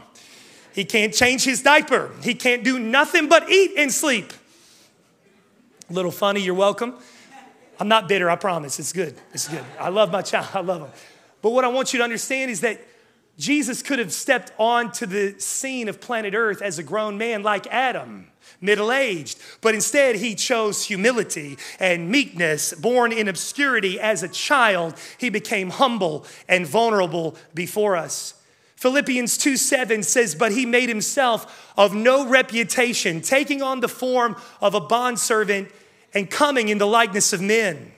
He 0.75 0.85
can't 0.85 1.15
change 1.15 1.45
his 1.45 1.63
diaper. 1.63 2.11
He 2.23 2.35
can't 2.35 2.65
do 2.65 2.79
nothing 2.79 3.29
but 3.29 3.51
eat 3.51 3.73
and 3.77 3.93
sleep. 3.93 4.33
A 5.89 5.93
little 5.93 6.11
funny, 6.11 6.41
you're 6.41 6.55
welcome. 6.55 6.95
I'm 7.79 7.89
not 7.89 8.09
bitter, 8.09 8.31
I 8.31 8.37
promise. 8.37 8.79
It's 8.79 8.93
good. 8.93 9.17
It's 9.33 9.49
good. 9.49 9.65
I 9.79 9.89
love 9.89 10.11
my 10.11 10.23
child. 10.23 10.49
I 10.55 10.61
love 10.61 10.83
him. 10.83 10.91
But 11.43 11.51
what 11.51 11.65
I 11.65 11.69
want 11.69 11.93
you 11.93 11.99
to 11.99 12.05
understand 12.05 12.51
is 12.51 12.61
that 12.63 12.81
Jesus 13.39 13.83
could 13.83 13.99
have 13.99 14.13
stepped 14.13 14.53
onto 14.59 15.07
the 15.07 15.39
scene 15.39 15.89
of 15.89 16.01
planet 16.01 16.35
Earth 16.35 16.63
as 16.63 16.79
a 16.79 16.83
grown 16.83 17.19
man 17.19 17.43
like 17.43 17.67
Adam 17.67 18.29
middle 18.61 18.93
aged. 18.93 19.39
But 19.61 19.75
instead, 19.75 20.17
he 20.17 20.35
chose 20.35 20.85
humility 20.85 21.59
and 21.79 22.11
meekness. 22.11 22.73
Born 22.73 23.13
in 23.13 23.29
obscurity 23.29 24.01
as 24.01 24.23
a 24.23 24.29
child, 24.29 24.95
he 25.19 25.31
became 25.31 25.71
humble 25.71 26.27
and 26.49 26.67
vulnerable 26.67 27.37
before 27.55 27.97
us. 27.97 28.35
Philippians 28.77 29.39
2 29.39 29.57
7 29.57 30.03
says, 30.03 30.35
But 30.35 30.53
he 30.53 30.67
made 30.67 30.89
himself 30.89 31.73
of 31.77 31.95
no 31.95 32.29
reputation, 32.29 33.21
taking 33.21 33.63
on 33.63 33.81
the 33.81 33.89
form 33.89 34.37
of 34.61 34.75
a 34.75 34.81
bondservant 34.81 35.71
and 36.13 36.31
coming 36.31 36.69
in 36.69 36.79
the 36.79 36.87
likeness 36.87 37.33
of 37.33 37.41
men. 37.41 37.93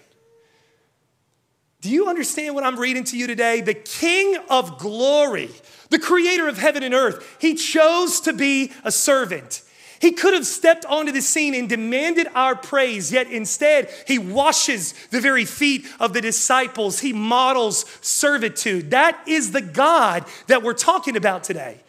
Do 1.80 1.90
you 1.90 2.08
understand 2.08 2.54
what 2.54 2.64
I'm 2.64 2.78
reading 2.78 3.04
to 3.04 3.16
you 3.16 3.26
today? 3.26 3.60
The 3.60 3.74
King 3.74 4.36
of 4.48 4.78
glory, 4.78 5.50
the 5.90 5.98
creator 5.98 6.48
of 6.48 6.58
heaven 6.58 6.82
and 6.82 6.94
earth, 6.94 7.36
he 7.40 7.54
chose 7.54 8.20
to 8.20 8.32
be 8.32 8.72
a 8.82 8.90
servant. 8.90 9.62
He 10.00 10.12
could 10.12 10.34
have 10.34 10.46
stepped 10.46 10.84
onto 10.84 11.12
the 11.12 11.22
scene 11.22 11.54
and 11.54 11.68
demanded 11.68 12.28
our 12.34 12.54
praise, 12.54 13.12
yet 13.12 13.30
instead, 13.30 13.90
he 14.06 14.18
washes 14.18 14.92
the 15.10 15.20
very 15.20 15.44
feet 15.44 15.86
of 16.00 16.12
the 16.12 16.20
disciples. 16.20 17.00
He 17.00 17.12
models 17.12 17.84
servitude. 18.00 18.90
That 18.90 19.18
is 19.26 19.52
the 19.52 19.62
God 19.62 20.24
that 20.48 20.62
we're 20.62 20.74
talking 20.74 21.16
about 21.16 21.44
today. 21.44 21.80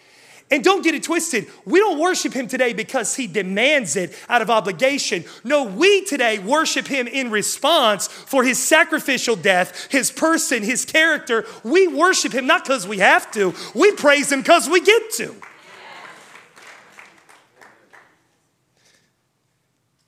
And 0.50 0.64
don't 0.64 0.82
get 0.82 0.96
it 0.96 1.04
twisted. 1.04 1.48
We 1.66 1.80
don't 1.80 2.00
worship 2.00 2.34
him 2.34 2.48
today 2.48 2.72
because 2.72 3.16
he 3.16 3.28
demands 3.28 3.98
it 3.98 4.18
out 4.30 4.42
of 4.42 4.50
obligation. 4.50 5.26
No, 5.44 5.66
we 5.66 6.06
today 6.06 6.40
worship 6.40 6.88
him 6.88 7.06
in 7.06 7.32
response 7.32 8.08
for 8.08 8.46
his 8.46 8.58
sacrificial 8.58 9.36
death, 9.36 9.92
his 9.92 10.10
person, 10.10 10.64
his 10.64 10.86
character. 10.86 11.46
We 11.66 11.90
worship 11.90 12.32
him 12.32 12.48
not 12.48 12.64
because 12.64 12.88
we 12.88 13.00
have 13.00 13.30
to, 13.32 13.54
we 13.76 13.92
praise 13.92 14.32
him 14.32 14.40
because 14.40 14.70
we 14.70 14.80
get 14.80 15.12
to. 15.16 15.36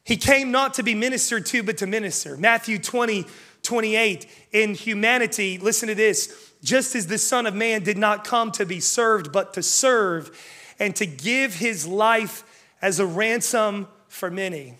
He 0.10 0.18
came 0.18 0.50
not 0.50 0.74
to 0.74 0.84
be 0.84 0.96
ministered 0.96 1.46
to, 1.46 1.62
but 1.62 1.78
to 1.78 1.86
minister. 1.86 2.36
Matthew 2.36 2.80
20, 2.80 3.28
28. 3.62 4.26
In 4.52 4.74
humanity, 4.74 5.60
listen 5.60 5.88
to 5.88 5.94
this 5.94 6.52
just 6.64 6.96
as 6.96 7.06
the 7.06 7.20
Son 7.20 7.46
of 7.46 7.54
Man 7.54 7.84
did 7.84 7.96
not 7.96 8.24
come 8.24 8.52
to 8.54 8.66
be 8.66 8.80
served, 8.80 9.32
but 9.32 9.54
to 9.54 9.62
serve 9.62 10.36
and 10.80 10.96
to 10.96 11.06
give 11.06 11.54
his 11.54 11.86
life 11.86 12.44
as 12.82 13.00
a 13.00 13.06
ransom 13.06 13.88
for 14.08 14.32
many. 14.32 14.80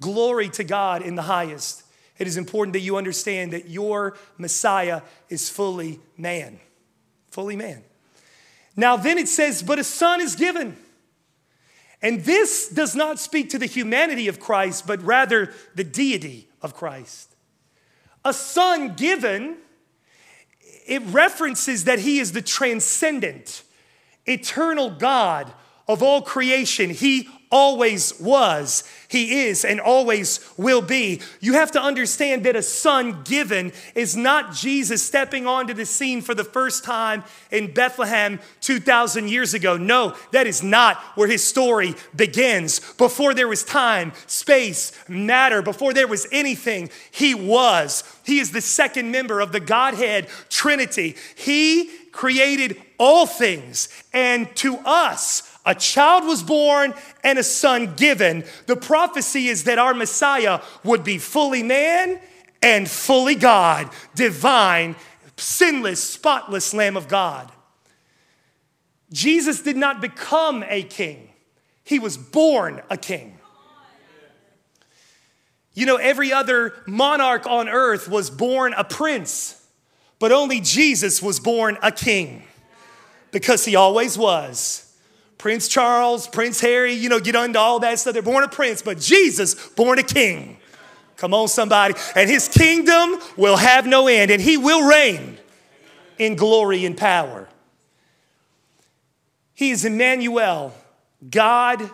Glory 0.00 0.48
to 0.48 0.64
God 0.64 1.02
in 1.02 1.14
the 1.14 1.22
highest. 1.22 1.84
It 2.18 2.26
is 2.26 2.36
important 2.36 2.72
that 2.72 2.80
you 2.80 2.96
understand 2.96 3.52
that 3.52 3.70
your 3.70 4.16
Messiah 4.38 5.02
is 5.28 5.48
fully 5.48 6.00
man. 6.18 6.58
Fully 7.30 7.54
man. 7.54 7.84
Now, 8.74 8.96
then 8.96 9.18
it 9.18 9.28
says, 9.28 9.62
but 9.62 9.78
a 9.78 9.84
son 9.84 10.20
is 10.20 10.34
given. 10.34 10.76
And 12.02 12.24
this 12.24 12.68
does 12.68 12.94
not 12.96 13.18
speak 13.18 13.50
to 13.50 13.58
the 13.58 13.66
humanity 13.66 14.28
of 14.28 14.40
Christ, 14.40 14.86
but 14.86 15.02
rather 15.02 15.52
the 15.74 15.84
deity 15.84 16.48
of 16.62 16.74
Christ. 16.74 17.34
A 18.24 18.32
son 18.32 18.94
given, 18.94 19.56
it 20.86 21.02
references 21.06 21.84
that 21.84 22.00
he 22.00 22.18
is 22.18 22.32
the 22.32 22.42
transcendent, 22.42 23.62
eternal 24.26 24.90
God 24.90 25.52
of 25.88 26.02
all 26.02 26.22
creation. 26.22 26.90
He 26.90 27.28
always 27.50 28.18
was, 28.20 28.84
he 29.08 29.46
is, 29.46 29.64
and 29.64 29.80
always 29.80 30.38
will 30.56 30.82
be. 30.82 31.20
You 31.40 31.54
have 31.54 31.72
to 31.72 31.82
understand 31.82 32.44
that 32.44 32.54
a 32.54 32.62
son 32.62 33.22
given 33.24 33.72
is 33.94 34.16
not 34.16 34.54
Jesus 34.54 35.02
stepping 35.02 35.46
onto 35.46 35.74
the 35.74 35.84
scene 35.84 36.22
for 36.22 36.34
the 36.34 36.44
first 36.44 36.84
time 36.84 37.24
in 37.50 37.74
Bethlehem 37.74 38.38
2,000 38.60 39.28
years 39.28 39.52
ago. 39.52 39.76
No, 39.76 40.16
that 40.30 40.46
is 40.46 40.62
not 40.62 40.98
where 41.16 41.28
his 41.28 41.42
story 41.42 41.94
begins. 42.14 42.80
Before 42.94 43.34
there 43.34 43.48
was 43.48 43.64
time, 43.64 44.12
space, 44.26 44.92
matter, 45.08 45.60
before 45.60 45.92
there 45.92 46.08
was 46.08 46.28
anything, 46.30 46.88
he 47.10 47.34
was. 47.34 48.04
He 48.24 48.38
is 48.38 48.52
the 48.52 48.60
second 48.60 49.10
member 49.10 49.40
of 49.40 49.50
the 49.50 49.60
Godhead 49.60 50.28
Trinity. 50.48 51.16
He 51.34 51.90
created 52.12 52.80
all 52.98 53.26
things, 53.26 53.88
and 54.12 54.54
to 54.56 54.76
us, 54.84 55.49
a 55.70 55.74
child 55.76 56.24
was 56.26 56.42
born 56.42 56.92
and 57.22 57.38
a 57.38 57.44
son 57.44 57.94
given. 57.94 58.44
The 58.66 58.74
prophecy 58.74 59.46
is 59.46 59.64
that 59.64 59.78
our 59.78 59.94
Messiah 59.94 60.60
would 60.82 61.04
be 61.04 61.18
fully 61.18 61.62
man 61.62 62.18
and 62.60 62.90
fully 62.90 63.36
God, 63.36 63.88
divine, 64.16 64.96
sinless, 65.36 66.02
spotless 66.02 66.74
Lamb 66.74 66.96
of 66.96 67.06
God. 67.06 67.52
Jesus 69.12 69.62
did 69.62 69.76
not 69.76 70.00
become 70.00 70.64
a 70.68 70.82
king, 70.82 71.28
he 71.84 72.00
was 72.00 72.16
born 72.16 72.82
a 72.90 72.96
king. 72.96 73.38
You 75.72 75.86
know, 75.86 75.96
every 75.96 76.32
other 76.32 76.74
monarch 76.88 77.46
on 77.46 77.68
earth 77.68 78.08
was 78.08 78.28
born 78.28 78.74
a 78.76 78.82
prince, 78.82 79.64
but 80.18 80.32
only 80.32 80.60
Jesus 80.60 81.22
was 81.22 81.38
born 81.38 81.78
a 81.80 81.92
king 81.92 82.42
because 83.30 83.64
he 83.64 83.76
always 83.76 84.18
was. 84.18 84.89
Prince 85.40 85.68
Charles, 85.68 86.28
Prince 86.28 86.60
Harry, 86.60 86.92
you 86.92 87.08
know, 87.08 87.18
get 87.18 87.34
into 87.34 87.58
all 87.58 87.80
that 87.80 87.98
stuff. 87.98 88.12
They're 88.12 88.20
born 88.20 88.44
a 88.44 88.48
prince, 88.48 88.82
but 88.82 89.00
Jesus, 89.00 89.54
born 89.70 89.98
a 89.98 90.02
king. 90.02 90.58
Come 91.16 91.32
on, 91.32 91.48
somebody. 91.48 91.94
And 92.14 92.28
his 92.28 92.46
kingdom 92.46 93.18
will 93.38 93.56
have 93.56 93.86
no 93.86 94.06
end, 94.06 94.30
and 94.30 94.42
he 94.42 94.58
will 94.58 94.86
reign 94.86 95.38
in 96.18 96.36
glory 96.36 96.84
and 96.84 96.94
power. 96.94 97.48
He 99.54 99.70
is 99.70 99.86
Emmanuel, 99.86 100.74
God 101.30 101.90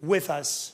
with 0.00 0.30
us. 0.30 0.72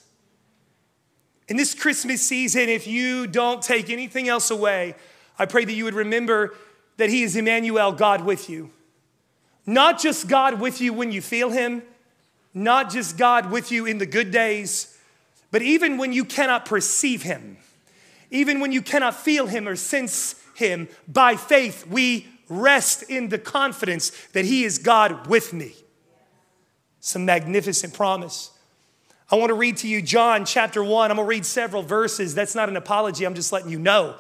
In 1.49 1.57
this 1.57 1.75
Christmas 1.75 2.23
season, 2.23 2.69
if 2.69 2.87
you 2.87 3.27
don't 3.27 3.61
take 3.61 3.91
anything 3.91 4.29
else 4.29 4.53
away, 4.53 4.95
I 5.41 5.47
pray 5.47 5.65
that 5.65 5.73
you 5.73 5.83
would 5.83 5.95
remember 5.95 6.55
that 6.99 7.11
He 7.11 7.25
is 7.25 7.35
Emmanuel, 7.35 7.91
God 7.91 8.25
with 8.25 8.49
you. 8.49 8.71
Not 9.67 9.99
just 9.99 10.29
God 10.29 10.61
with 10.61 10.81
you 10.81 10.93
when 10.93 11.11
you 11.11 11.21
feel 11.21 11.51
Him, 11.51 11.83
not 12.55 12.91
just 12.91 13.17
God 13.17 13.51
with 13.51 13.73
you 13.73 13.87
in 13.87 13.99
the 13.99 14.07
good 14.07 14.31
days, 14.31 14.99
but 15.51 15.63
even 15.63 15.99
when 15.99 16.13
you 16.13 16.25
cannot 16.25 16.65
perceive 16.67 17.23
Him, 17.23 17.57
even 18.31 18.61
when 18.61 18.73
you 18.73 18.83
cannot 18.83 19.15
feel 19.15 19.47
Him 19.47 19.69
or 19.69 19.77
sense 19.77 20.35
Him, 20.55 20.89
by 21.07 21.37
faith 21.37 21.87
we 21.87 22.27
rest 22.49 23.05
in 23.05 23.29
the 23.29 23.39
confidence 23.39 24.11
that 24.33 24.45
He 24.45 24.65
is 24.65 24.79
God 24.79 25.27
with 25.27 25.53
me. 25.53 25.75
Some 27.01 27.25
magnificent 27.25 27.95
promise. 27.95 28.51
I 29.31 29.37
want 29.37 29.49
to 29.49 29.55
read 29.55 29.79
to 29.79 29.89
you 29.89 30.03
John 30.03 30.45
chapter 30.45 30.85
1. 30.85 31.11
I'm 31.11 31.17
going 31.17 31.27
to 31.27 31.29
read 31.29 31.47
several 31.47 31.83
verses. 31.83 32.35
That's 32.35 32.55
not 32.55 32.69
an 32.69 32.77
apology, 32.77 33.25
I'm 33.25 33.35
just 33.35 33.53
letting 33.53 33.71
you 33.71 33.79
know. 33.79 34.17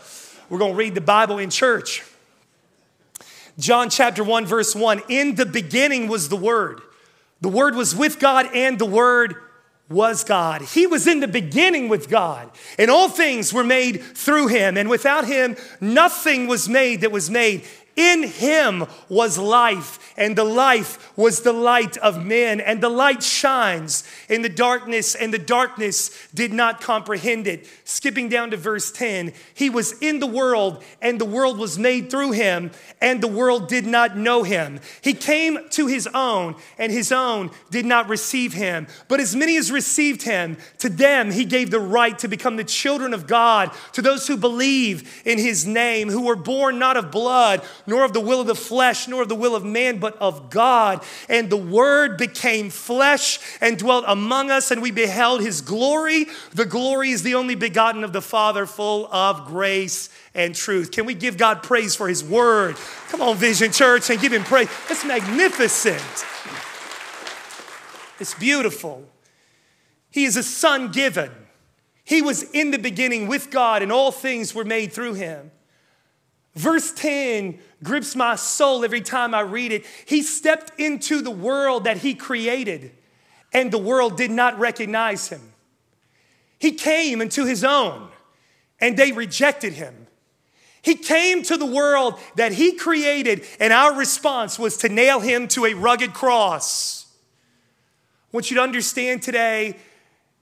We're 0.49 0.59
going 0.59 0.73
to 0.73 0.79
read 0.79 0.95
the 0.95 1.01
Bible 1.01 1.38
in 1.38 1.51
church. 1.51 2.03
John 3.59 3.90
chapter 3.90 4.25
1, 4.25 4.47
verse 4.47 4.75
1 4.75 5.03
In 5.09 5.35
the 5.35 5.47
beginning 5.47 6.09
was 6.09 6.29
the 6.29 6.37
Word 6.37 6.81
the 7.42 7.48
Word 7.48 7.74
was 7.74 7.94
with 7.94 8.18
God, 8.18 8.48
and 8.55 8.78
the 8.78 8.87
Word 8.87 9.37
was 9.90 10.24
God. 10.24 10.62
He 10.62 10.87
was 10.87 11.07
in 11.07 11.20
the 11.20 11.28
beginning 11.28 11.88
with 11.88 12.09
God, 12.09 12.50
and 12.78 12.90
all 12.90 13.09
things 13.09 13.52
were 13.52 13.64
made 13.64 14.02
through 14.02 14.46
Him, 14.46 14.78
and 14.78 14.88
without 14.88 15.26
Him, 15.26 15.57
nothing 15.81 16.46
was 16.46 16.68
made 16.68 17.02
that 17.02 17.12
was 17.12 17.28
made. 17.28 17.64
In 17.94 18.22
him 18.22 18.87
was 19.11 19.37
life, 19.37 20.14
and 20.16 20.35
the 20.35 20.44
life 20.44 21.12
was 21.16 21.40
the 21.40 21.52
light 21.52 21.98
of 21.98 22.24
men. 22.24 22.61
And 22.61 22.83
the 22.83 22.88
light 22.88 23.22
shines 23.22 24.05
in 24.31 24.40
the 24.40 24.48
darkness, 24.48 25.14
and 25.14 25.33
the 25.33 25.38
darkness 25.38 26.11
did 26.35 26.55
not 26.55 26.81
comprehend 26.81 27.46
it. 27.46 27.68
Skipping 27.85 28.31
down 28.31 28.50
to 28.52 28.57
verse 28.57 28.90
10, 28.90 29.35
he 29.52 29.68
was 29.68 29.92
in 30.00 30.20
the 30.20 30.26
world, 30.26 30.83
and 31.02 31.20
the 31.20 31.26
world 31.26 31.59
was 31.59 31.78
made 31.78 32.11
through 32.11 32.33
him, 32.33 32.70
and 33.00 33.20
the 33.20 33.28
world 33.28 33.68
did 33.68 33.85
not 33.85 34.16
know 34.16 34.42
him. 34.42 34.81
He 35.02 35.12
came 35.12 35.59
to 35.70 35.87
his 35.87 36.09
own, 36.14 36.57
and 36.78 36.90
his 36.90 37.12
own 37.12 37.50
did 37.70 37.85
not 37.85 38.09
receive 38.09 38.55
him. 38.55 38.87
But 39.09 39.20
as 39.20 39.37
many 39.37 39.59
as 39.59 39.70
received 39.70 40.22
him, 40.22 40.57
to 40.78 40.88
them 40.88 41.31
he 41.31 41.44
gave 41.44 41.70
the 41.70 41.81
right 41.81 42.18
to 42.20 42.28
become 42.28 42.57
the 42.57 42.64
children 42.64 43.12
of 43.12 43.26
God, 43.26 43.70
to 43.92 44.00
those 44.00 44.26
who 44.26 44.38
believe 44.38 45.22
in 45.26 45.38
his 45.38 45.66
name, 45.66 46.09
who 46.09 46.22
were 46.22 46.37
born 46.37 46.78
not 46.78 46.96
of 46.96 47.11
blood 47.11 47.62
nor 47.87 48.05
of 48.05 48.12
the 48.12 48.21
will 48.21 48.40
of 48.40 48.47
the 48.47 48.55
flesh, 48.55 49.09
nor 49.09 49.23
of 49.23 49.29
the 49.29 49.35
will 49.35 49.55
of 49.55 49.64
man, 49.64 49.99
but 49.99 50.16
of 50.18 50.51
God. 50.51 51.03
And 51.29 51.51
the 51.51 51.57
Word 51.57 52.16
became 52.16 52.71
flesh 52.71 53.38
and 53.61 53.79
dwelt 53.79 54.05
among 54.07 54.51
us, 54.51 54.71
and 54.71 54.83
we 54.83 54.90
beheld 54.90 55.40
His 55.40 55.61
glory. 55.61 56.27
The 56.53 56.64
glory 56.64 57.11
is 57.11 57.23
the 57.23 57.35
only 57.35 57.55
begotten 57.55 58.05
of 58.05 58.12
the 58.12 58.23
Father, 58.23 58.66
full 58.66 59.12
of 59.12 59.47
grace 59.47 60.09
and 60.35 60.55
truth. 60.55 60.90
Can 60.90 61.07
we 61.07 61.14
give 61.14 61.37
God 61.37 61.62
praise 61.62 61.95
for 61.95 62.09
His 62.09 62.25
Word? 62.25 62.77
Come 63.09 63.23
on, 63.23 63.37
Vision 63.37 63.73
Church, 63.73 64.11
and 64.11 64.21
give 64.21 64.33
Him 64.33 64.45
praise. 64.45 64.68
It's 64.88 65.05
magnificent. 65.05 66.03
It's 68.21 68.35
beautiful. 68.35 69.05
He 70.11 70.25
is 70.25 70.37
a 70.37 70.42
son 70.42 70.92
given. 70.92 71.31
He 72.05 72.21
was 72.21 72.42
in 72.51 72.71
the 72.71 72.79
beginning 72.79 73.27
with 73.27 73.51
God, 73.51 73.83
and 73.83 73.90
all 73.90 74.12
things 74.12 74.55
were 74.55 74.64
made 74.64 74.92
through 74.92 75.14
him. 75.14 75.51
Verse 76.55 76.93
10 76.93 77.59
grips 77.83 78.15
my 78.15 78.37
soul 78.37 78.85
every 78.85 79.01
time 79.01 79.35
I 79.35 79.41
read 79.41 79.73
it. 79.73 79.87
He 80.05 80.23
stepped 80.23 80.79
into 80.79 81.23
the 81.23 81.31
world 81.31 81.85
that 81.85 81.99
he 81.99 82.15
created, 82.15 82.93
and 83.53 83.71
the 83.71 83.79
world 83.79 84.17
did 84.17 84.31
not 84.31 84.59
recognize 84.59 85.29
him. 85.29 85.41
He 86.59 86.73
came 86.73 87.21
into 87.21 87.47
his 87.47 87.65
own, 87.65 88.09
and 88.81 88.97
they 88.97 89.12
rejected 89.12 89.73
him. 89.73 90.07
He 90.83 90.97
came 90.97 91.43
to 91.45 91.57
the 91.57 91.67
world 91.67 92.19
that 92.35 92.53
he 92.53 92.73
created, 92.73 93.47
and 93.59 93.73
our 93.73 93.95
response 93.95 94.59
was 94.59 94.77
to 94.79 94.88
nail 94.88 95.21
him 95.21 95.49
to 95.49 95.65
a 95.65 95.75
rugged 95.75 96.12
cross. 96.12 97.07
I 98.33 98.37
want 98.37 98.51
you 98.51 98.57
to 98.57 98.62
understand 98.62 99.23
today 99.23 99.77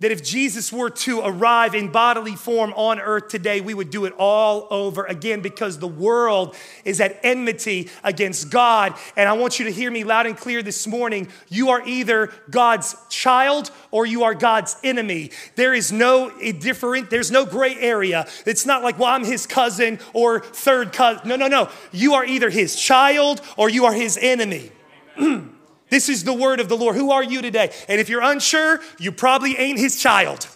that 0.00 0.10
if 0.10 0.22
Jesus 0.22 0.72
were 0.72 0.90
to 0.90 1.20
arrive 1.20 1.74
in 1.74 1.92
bodily 1.92 2.34
form 2.34 2.72
on 2.74 2.98
earth 2.98 3.28
today, 3.28 3.60
we 3.60 3.74
would 3.74 3.90
do 3.90 4.06
it 4.06 4.14
all 4.18 4.66
over 4.70 5.04
again 5.04 5.40
because 5.40 5.78
the 5.78 5.88
world 5.88 6.56
is 6.84 7.00
at 7.00 7.20
enmity 7.22 7.90
against 8.02 8.50
God. 8.50 8.94
And 9.16 9.28
I 9.28 9.34
want 9.34 9.58
you 9.58 9.66
to 9.66 9.70
hear 9.70 9.90
me 9.90 10.04
loud 10.04 10.26
and 10.26 10.36
clear 10.36 10.62
this 10.62 10.86
morning. 10.86 11.28
You 11.48 11.68
are 11.70 11.86
either 11.86 12.32
God's 12.50 12.96
child 13.10 13.70
or 13.90 14.06
you 14.06 14.24
are 14.24 14.34
God's 14.34 14.76
enemy. 14.82 15.30
There 15.56 15.74
is 15.74 15.92
no 15.92 16.30
different, 16.52 17.10
there's 17.10 17.30
no 17.30 17.44
gray 17.44 17.76
area. 17.78 18.26
It's 18.46 18.64
not 18.64 18.82
like, 18.82 18.98
well, 18.98 19.10
I'm 19.10 19.24
his 19.24 19.46
cousin 19.46 19.98
or 20.14 20.40
third 20.40 20.92
cousin. 20.92 21.28
No, 21.28 21.36
no, 21.36 21.48
no. 21.48 21.68
You 21.92 22.14
are 22.14 22.24
either 22.24 22.48
his 22.48 22.74
child 22.74 23.42
or 23.58 23.68
you 23.68 23.84
are 23.84 23.92
his 23.92 24.18
enemy. 24.20 24.72
This 25.90 26.09
is 26.09 26.24
the 26.24 26.33
word 26.33 26.61
of 26.61 26.68
the 26.68 26.76
Lord. 26.76 26.96
Who 26.96 27.11
are 27.11 27.22
you 27.22 27.42
today? 27.42 27.72
And 27.88 28.00
if 28.00 28.09
you're 28.09 28.22
unsure, 28.22 28.81
you 28.98 29.12
probably 29.12 29.57
ain't 29.57 29.79
his 29.79 30.00
child. 30.00 30.48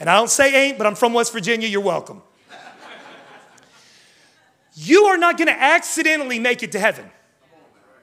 And 0.00 0.10
I 0.10 0.16
don't 0.16 0.30
say 0.30 0.68
ain't, 0.68 0.78
but 0.78 0.86
I'm 0.86 0.94
from 0.94 1.12
West 1.12 1.32
Virginia. 1.32 1.68
You're 1.68 1.82
welcome. 1.82 2.22
You 4.74 5.04
are 5.04 5.18
not 5.18 5.36
going 5.36 5.48
to 5.48 5.60
accidentally 5.60 6.38
make 6.38 6.62
it 6.62 6.72
to 6.72 6.78
heaven. 6.78 7.10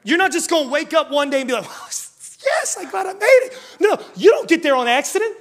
You're 0.04 0.20
not 0.20 0.32
just 0.32 0.50
going 0.50 0.66
to 0.66 0.72
wake 0.72 0.94
up 0.94 1.12
one 1.12 1.30
day 1.30 1.42
and 1.42 1.48
be 1.48 1.54
like, 1.54 1.66
yes, 1.66 2.78
I 2.80 2.90
glad 2.90 3.08
I 3.08 3.14
made 3.14 3.40
it. 3.44 3.60
No, 3.80 4.00
you 4.16 4.30
don't 4.30 4.48
get 4.48 4.64
there 4.64 4.76
on 4.76 4.88
accident. 4.88 5.36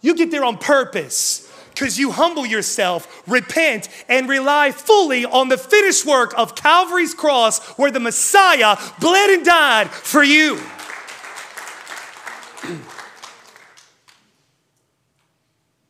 You 0.00 0.14
get 0.14 0.30
there 0.30 0.44
on 0.44 0.56
purpose 0.56 1.49
because 1.80 1.98
you 1.98 2.10
humble 2.10 2.44
yourself, 2.44 3.22
repent, 3.26 3.88
and 4.06 4.28
rely 4.28 4.70
fully 4.70 5.24
on 5.24 5.48
the 5.48 5.56
finished 5.56 6.04
work 6.04 6.34
of 6.36 6.54
Calvary's 6.54 7.14
cross 7.14 7.66
where 7.78 7.90
the 7.90 7.98
Messiah 7.98 8.76
bled 9.00 9.30
and 9.30 9.46
died 9.46 9.88
for 9.90 10.22
you. 10.22 10.60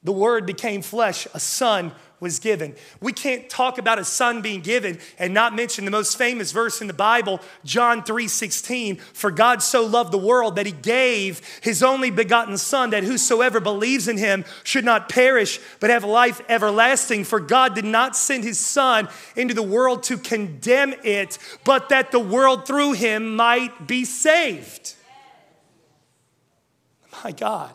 the 0.05 0.13
Word 0.13 0.47
became 0.47 0.81
flesh, 0.81 1.27
a 1.35 1.41
son 1.41 1.91
was 2.21 2.39
given. 2.39 2.77
We 3.01 3.13
can't 3.13 3.49
talk 3.49 3.79
about 3.79 3.99
a 3.99 4.05
son 4.05 4.43
being 4.43 4.61
given 4.61 4.99
and 5.19 5.35
not 5.35 5.55
mention 5.55 5.85
the 5.87 5.91
most 5.91 6.17
famous 6.17 6.53
verse 6.53 6.81
in 6.81 6.87
the 6.87 6.93
Bible, 6.93 7.41
John 7.65 8.03
3:16, 8.03 8.99
for 9.15 9.31
God 9.31 9.63
so 9.63 9.85
loved 9.85 10.13
the 10.13 10.19
world 10.19 10.57
that 10.57 10.67
he 10.67 10.73
gave 10.73 11.41
his 11.63 11.83
only 11.83 12.11
begotten 12.11 12.59
son 12.59 12.91
that 12.91 13.05
whosoever 13.05 13.59
believes 13.59 14.07
in 14.07 14.19
him 14.19 14.45
should 14.63 14.85
not 14.85 15.09
perish 15.09 15.59
but 15.81 15.91
have 15.91 16.05
life 16.05 16.41
everlasting, 16.49 17.25
for 17.25 17.41
God 17.41 17.75
did 17.75 17.85
not 17.85 18.15
send 18.15 18.45
his 18.45 18.59
son 18.59 19.09
into 19.35 19.55
the 19.55 19.63
world 19.63 20.03
to 20.05 20.19
condemn 20.19 20.95
it, 21.03 21.39
but 21.65 21.89
that 21.89 22.13
the 22.13 22.21
world 22.21 22.67
through 22.67 22.93
him 22.93 23.35
might 23.35 23.87
be 23.87 24.05
saved. 24.05 24.95
My 27.25 27.33
God. 27.33 27.75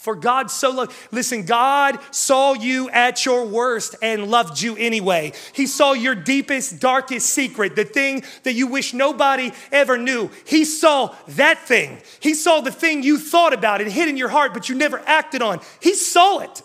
For 0.00 0.14
God 0.14 0.50
so 0.50 0.70
loved, 0.70 0.96
listen, 1.12 1.44
God 1.44 1.98
saw 2.10 2.54
you 2.54 2.88
at 2.88 3.26
your 3.26 3.44
worst 3.44 3.96
and 4.00 4.30
loved 4.30 4.58
you 4.58 4.74
anyway. 4.78 5.34
He 5.52 5.66
saw 5.66 5.92
your 5.92 6.14
deepest, 6.14 6.80
darkest 6.80 7.28
secret, 7.28 7.76
the 7.76 7.84
thing 7.84 8.24
that 8.44 8.54
you 8.54 8.66
wish 8.66 8.94
nobody 8.94 9.52
ever 9.70 9.98
knew. 9.98 10.30
He 10.46 10.64
saw 10.64 11.14
that 11.28 11.58
thing. 11.68 11.98
He 12.18 12.32
saw 12.32 12.62
the 12.62 12.70
thing 12.70 13.02
you 13.02 13.18
thought 13.18 13.52
about 13.52 13.82
and 13.82 13.92
hid 13.92 14.08
in 14.08 14.16
your 14.16 14.30
heart, 14.30 14.54
but 14.54 14.70
you 14.70 14.74
never 14.74 15.02
acted 15.04 15.42
on. 15.42 15.60
He 15.80 15.92
saw 15.92 16.38
it. 16.38 16.62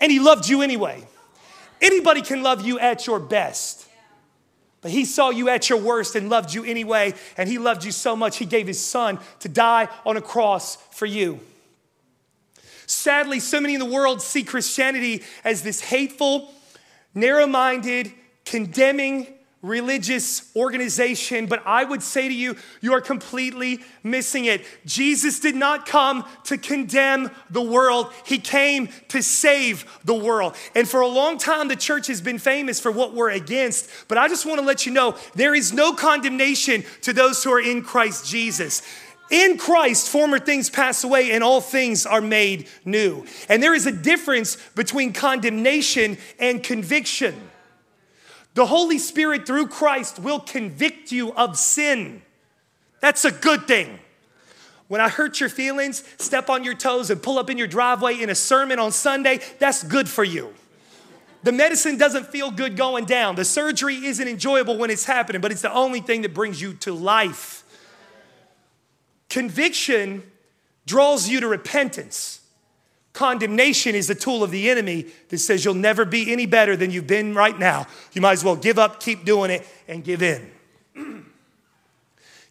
And 0.00 0.10
He 0.10 0.18
loved 0.18 0.48
you 0.48 0.62
anyway. 0.62 1.06
Anybody 1.82 2.22
can 2.22 2.42
love 2.42 2.64
you 2.64 2.78
at 2.78 3.06
your 3.06 3.20
best. 3.20 3.86
But 4.80 4.90
he 4.90 5.04
saw 5.04 5.28
you 5.28 5.50
at 5.50 5.68
your 5.68 5.78
worst 5.78 6.16
and 6.16 6.30
loved 6.30 6.54
you 6.54 6.64
anyway. 6.64 7.12
And 7.36 7.48
he 7.48 7.58
loved 7.58 7.84
you 7.84 7.92
so 7.92 8.16
much, 8.16 8.38
he 8.38 8.46
gave 8.46 8.66
his 8.66 8.84
son 8.84 9.20
to 9.40 9.48
die 9.48 9.88
on 10.06 10.16
a 10.16 10.22
cross 10.22 10.76
for 10.92 11.06
you. 11.06 11.40
Sadly, 12.92 13.40
so 13.40 13.60
many 13.60 13.74
in 13.74 13.80
the 13.80 13.86
world 13.86 14.20
see 14.20 14.42
Christianity 14.44 15.22
as 15.44 15.62
this 15.62 15.80
hateful, 15.80 16.52
narrow 17.14 17.46
minded, 17.46 18.12
condemning 18.44 19.26
religious 19.62 20.50
organization, 20.56 21.46
but 21.46 21.62
I 21.64 21.84
would 21.84 22.02
say 22.02 22.28
to 22.28 22.34
you, 22.34 22.56
you 22.80 22.92
are 22.92 23.00
completely 23.00 23.80
missing 24.02 24.44
it. 24.44 24.66
Jesus 24.84 25.38
did 25.38 25.54
not 25.54 25.86
come 25.86 26.24
to 26.44 26.58
condemn 26.58 27.30
the 27.48 27.62
world, 27.62 28.12
He 28.26 28.38
came 28.38 28.88
to 29.08 29.22
save 29.22 29.86
the 30.04 30.14
world. 30.14 30.54
And 30.74 30.88
for 30.88 31.00
a 31.00 31.06
long 31.06 31.38
time, 31.38 31.68
the 31.68 31.76
church 31.76 32.08
has 32.08 32.20
been 32.20 32.38
famous 32.38 32.80
for 32.80 32.90
what 32.90 33.14
we're 33.14 33.30
against, 33.30 33.88
but 34.08 34.18
I 34.18 34.28
just 34.28 34.44
want 34.44 34.60
to 34.60 34.66
let 34.66 34.84
you 34.84 34.92
know 34.92 35.16
there 35.34 35.54
is 35.54 35.72
no 35.72 35.94
condemnation 35.94 36.84
to 37.02 37.12
those 37.12 37.42
who 37.42 37.52
are 37.52 37.60
in 37.60 37.82
Christ 37.82 38.26
Jesus. 38.26 38.82
In 39.32 39.56
Christ, 39.56 40.10
former 40.10 40.38
things 40.38 40.68
pass 40.68 41.04
away 41.04 41.32
and 41.32 41.42
all 41.42 41.62
things 41.62 42.04
are 42.04 42.20
made 42.20 42.68
new. 42.84 43.24
And 43.48 43.62
there 43.62 43.74
is 43.74 43.86
a 43.86 43.92
difference 43.92 44.56
between 44.74 45.14
condemnation 45.14 46.18
and 46.38 46.62
conviction. 46.62 47.48
The 48.52 48.66
Holy 48.66 48.98
Spirit, 48.98 49.46
through 49.46 49.68
Christ, 49.68 50.18
will 50.18 50.38
convict 50.38 51.12
you 51.12 51.32
of 51.32 51.56
sin. 51.56 52.20
That's 53.00 53.24
a 53.24 53.32
good 53.32 53.66
thing. 53.66 53.98
When 54.88 55.00
I 55.00 55.08
hurt 55.08 55.40
your 55.40 55.48
feelings, 55.48 56.04
step 56.18 56.50
on 56.50 56.62
your 56.62 56.74
toes, 56.74 57.08
and 57.08 57.22
pull 57.22 57.38
up 57.38 57.48
in 57.48 57.56
your 57.56 57.66
driveway 57.66 58.20
in 58.20 58.28
a 58.28 58.34
sermon 58.34 58.78
on 58.78 58.92
Sunday, 58.92 59.40
that's 59.58 59.82
good 59.82 60.10
for 60.10 60.24
you. 60.24 60.52
The 61.42 61.52
medicine 61.52 61.96
doesn't 61.96 62.26
feel 62.26 62.50
good 62.50 62.76
going 62.76 63.06
down. 63.06 63.36
The 63.36 63.46
surgery 63.46 63.96
isn't 64.04 64.28
enjoyable 64.28 64.76
when 64.76 64.90
it's 64.90 65.06
happening, 65.06 65.40
but 65.40 65.50
it's 65.50 65.62
the 65.62 65.72
only 65.72 66.00
thing 66.00 66.20
that 66.20 66.34
brings 66.34 66.60
you 66.60 66.74
to 66.74 66.92
life. 66.92 67.61
Conviction 69.32 70.30
draws 70.84 71.26
you 71.26 71.40
to 71.40 71.48
repentance. 71.48 72.42
Condemnation 73.14 73.94
is 73.94 74.06
the 74.06 74.14
tool 74.14 74.44
of 74.44 74.50
the 74.50 74.68
enemy 74.68 75.06
that 75.30 75.38
says 75.38 75.64
you'll 75.64 75.72
never 75.72 76.04
be 76.04 76.30
any 76.30 76.44
better 76.44 76.76
than 76.76 76.90
you've 76.90 77.06
been 77.06 77.34
right 77.34 77.58
now. 77.58 77.86
You 78.12 78.20
might 78.20 78.32
as 78.32 78.44
well 78.44 78.56
give 78.56 78.78
up, 78.78 79.00
keep 79.00 79.24
doing 79.24 79.50
it, 79.50 79.66
and 79.88 80.04
give 80.04 80.22
in. 80.22 80.50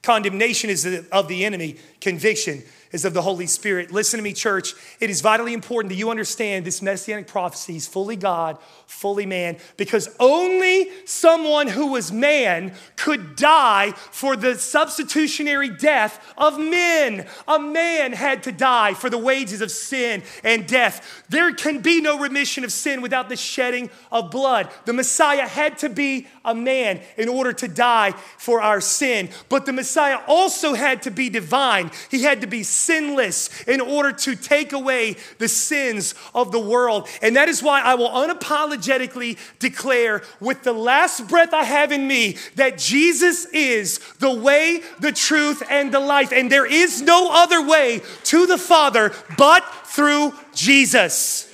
Condemnation 0.02 0.72
is 0.72 1.06
of 1.12 1.28
the 1.28 1.46
enemy, 1.46 1.78
conviction 2.00 2.64
is 2.92 3.06
of 3.06 3.14
the 3.14 3.22
Holy 3.22 3.48
Spirit. 3.48 3.92
Listen 3.92 4.18
to 4.18 4.24
me, 4.24 4.34
church. 4.34 4.74
It 5.00 5.10
is 5.10 5.22
vitally 5.22 5.54
important 5.54 5.90
that 5.90 5.98
you 5.98 6.10
understand 6.10 6.66
this 6.66 6.82
messianic 6.82 7.28
prophecy 7.28 7.76
is 7.76 7.88
fully 7.88 8.16
God, 8.16 8.58
fully 8.86 9.26
man, 9.26 9.58
because 9.78 10.14
only 10.20 10.90
someone 11.06 11.68
who 11.68 11.88
was 11.88 12.12
man 12.12 12.74
could 12.96 13.36
die 13.36 13.92
for 14.12 14.36
the 14.36 14.56
substitutionary 14.56 15.70
death 15.70 16.34
of 16.38 16.60
men. 16.60 17.28
A 17.48 17.60
man 17.60 18.14
had 18.14 18.44
to 18.44 18.52
die 18.52 18.94
for 18.94 19.10
the 19.10 19.18
wages 19.18 19.62
of 19.62 19.72
sin 19.72 20.24
and 20.44 20.68
death. 20.68 21.24
There 21.30 21.54
can 21.54 21.82
be 21.82 22.02
no 22.02 22.20
remission 22.20 22.64
of 22.64 22.72
sin 22.72 23.02
without 23.02 23.30
the 23.30 23.36
shedding 23.36 23.90
of 24.12 24.32
blood. 24.32 24.70
The 24.86 24.94
Messiah 24.94 25.48
had 25.48 25.78
to 25.80 25.90
be 25.90 26.28
a 26.44 26.54
man 26.54 27.02
in 27.18 27.30
order 27.30 27.54
to 27.54 27.68
die 27.68 28.12
for 28.38 28.62
our 28.62 28.82
sin. 28.82 29.30
But 29.50 29.66
the 29.66 29.74
Messiah 29.74 30.20
also 30.28 30.74
had 30.74 31.04
to 31.04 31.12
be 31.12 31.30
divine. 31.30 31.92
He 32.10 32.24
had 32.24 32.42
to 32.42 32.48
be 32.48 32.64
sinless 32.82 33.64
in 33.64 33.82
order 33.82 34.12
to 34.12 34.36
take 34.36 34.74
away 34.74 35.16
the 35.38 35.48
sins 35.48 36.16
of 36.34 36.52
the 36.52 36.60
world. 36.60 37.08
And 37.22 37.36
that 37.36 37.50
is 37.50 37.62
why 37.62 37.82
I 37.82 37.96
will 37.96 38.10
unapologetically 38.10 39.38
declare 39.60 40.24
with 40.40 40.64
the 40.64 40.74
last 40.74 41.28
breath 41.28 41.54
I 41.54 41.64
have 41.64 41.92
in 41.92 42.08
me 42.08 42.38
that 42.56 42.78
Jesus 42.78 43.46
is 43.46 44.00
the 44.20 44.34
way, 44.34 44.82
the 45.00 45.12
truth, 45.12 45.64
and 45.70 45.94
the 45.94 46.00
life. 46.00 46.32
And 46.32 46.52
there 46.52 46.66
is 46.66 47.02
no 47.02 47.30
other 47.32 47.66
way 47.66 48.02
to 48.26 48.46
the 48.46 48.58
Father 48.58 49.12
but 49.38 49.64
through 49.86 50.34
Jesus. 50.54 51.48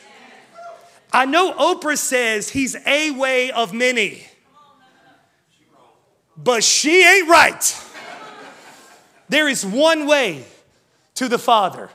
I 1.12 1.26
know 1.26 1.54
Oprah 1.54 1.98
says 1.98 2.50
he's 2.50 2.76
a 2.86 3.12
way 3.12 3.50
of 3.52 3.74
many, 3.74 4.26
but 6.36 6.64
she 6.64 7.04
ain't 7.04 7.30
right. 7.30 7.84
There 9.30 9.48
is 9.48 9.66
one 9.66 10.08
way 10.08 10.46
to 11.18 11.28
the 11.28 11.38
Father, 11.38 11.90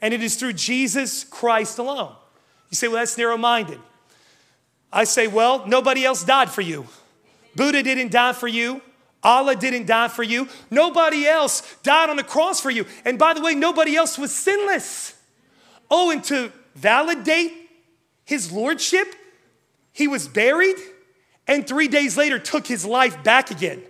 and 0.00 0.12
it 0.12 0.22
is 0.22 0.36
through 0.36 0.52
Jesus 0.52 1.24
Christ 1.24 1.78
alone. 1.78 2.14
You 2.70 2.76
say, 2.76 2.88
well, 2.88 2.98
that's 2.98 3.16
narrow 3.16 3.38
minded. 3.38 3.80
I 4.92 5.04
say, 5.04 5.26
well, 5.26 5.66
nobody 5.66 6.04
else 6.04 6.22
died 6.24 6.50
for 6.50 6.60
you. 6.60 6.86
Buddha 7.54 7.82
didn't 7.82 8.12
die 8.12 8.34
for 8.34 8.48
you. 8.48 8.82
Allah 9.22 9.56
didn't 9.56 9.86
die 9.86 10.08
for 10.08 10.22
you. 10.22 10.48
Nobody 10.70 11.26
else 11.26 11.76
died 11.82 12.10
on 12.10 12.16
the 12.16 12.22
cross 12.22 12.60
for 12.60 12.70
you. 12.70 12.84
And 13.04 13.18
by 13.18 13.32
the 13.32 13.40
way, 13.40 13.54
nobody 13.54 13.96
else 13.96 14.18
was 14.18 14.30
sinless. 14.30 15.18
Oh, 15.90 16.10
and 16.10 16.22
to 16.24 16.52
validate 16.74 17.52
his 18.24 18.52
lordship, 18.52 19.08
he 19.90 20.06
was 20.06 20.28
buried 20.28 20.76
and 21.48 21.66
three 21.66 21.88
days 21.88 22.16
later 22.16 22.38
took 22.38 22.66
his 22.66 22.84
life 22.84 23.24
back 23.24 23.50
again. 23.50 23.82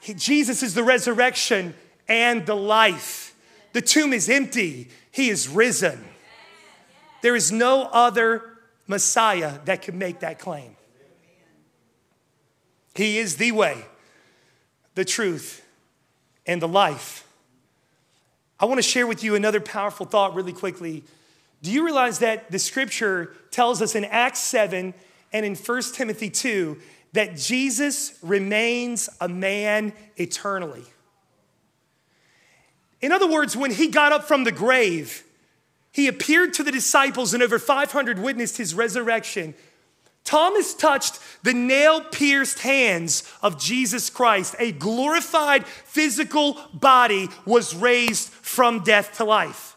He, 0.00 0.14
Jesus 0.14 0.62
is 0.62 0.74
the 0.74 0.82
resurrection 0.82 1.74
and 2.08 2.46
the 2.46 2.56
life. 2.56 3.33
The 3.74 3.82
tomb 3.82 4.12
is 4.12 4.30
empty, 4.30 4.88
he 5.10 5.28
is 5.28 5.48
risen. 5.48 6.02
There 7.22 7.34
is 7.34 7.50
no 7.50 7.88
other 7.92 8.42
Messiah 8.86 9.58
that 9.64 9.82
can 9.82 9.98
make 9.98 10.20
that 10.20 10.38
claim. 10.38 10.76
He 12.94 13.18
is 13.18 13.36
the 13.36 13.50
way, 13.50 13.84
the 14.94 15.04
truth, 15.04 15.66
and 16.46 16.62
the 16.62 16.68
life. 16.68 17.26
I 18.60 18.66
want 18.66 18.78
to 18.78 18.82
share 18.82 19.08
with 19.08 19.24
you 19.24 19.34
another 19.34 19.60
powerful 19.60 20.06
thought 20.06 20.36
really 20.36 20.52
quickly. 20.52 21.02
Do 21.60 21.72
you 21.72 21.84
realize 21.84 22.20
that 22.20 22.52
the 22.52 22.60
scripture 22.60 23.34
tells 23.50 23.82
us 23.82 23.96
in 23.96 24.04
Acts 24.04 24.38
7 24.38 24.94
and 25.32 25.44
in 25.44 25.56
1 25.56 25.82
Timothy 25.94 26.30
2 26.30 26.78
that 27.14 27.34
Jesus 27.34 28.16
remains 28.22 29.08
a 29.20 29.28
man 29.28 29.92
eternally? 30.16 30.84
In 33.04 33.12
other 33.12 33.26
words, 33.26 33.54
when 33.54 33.70
he 33.70 33.88
got 33.88 34.12
up 34.12 34.24
from 34.24 34.44
the 34.44 34.50
grave, 34.50 35.24
he 35.92 36.08
appeared 36.08 36.54
to 36.54 36.62
the 36.62 36.72
disciples, 36.72 37.34
and 37.34 37.42
over 37.42 37.58
500 37.58 38.18
witnessed 38.18 38.56
his 38.56 38.74
resurrection. 38.74 39.52
Thomas 40.24 40.72
touched 40.72 41.20
the 41.42 41.52
nail 41.52 42.00
pierced 42.00 42.60
hands 42.60 43.30
of 43.42 43.60
Jesus 43.60 44.08
Christ, 44.08 44.56
a 44.58 44.72
glorified 44.72 45.66
physical 45.66 46.58
body 46.72 47.28
was 47.44 47.74
raised 47.74 48.30
from 48.30 48.82
death 48.82 49.18
to 49.18 49.24
life. 49.24 49.73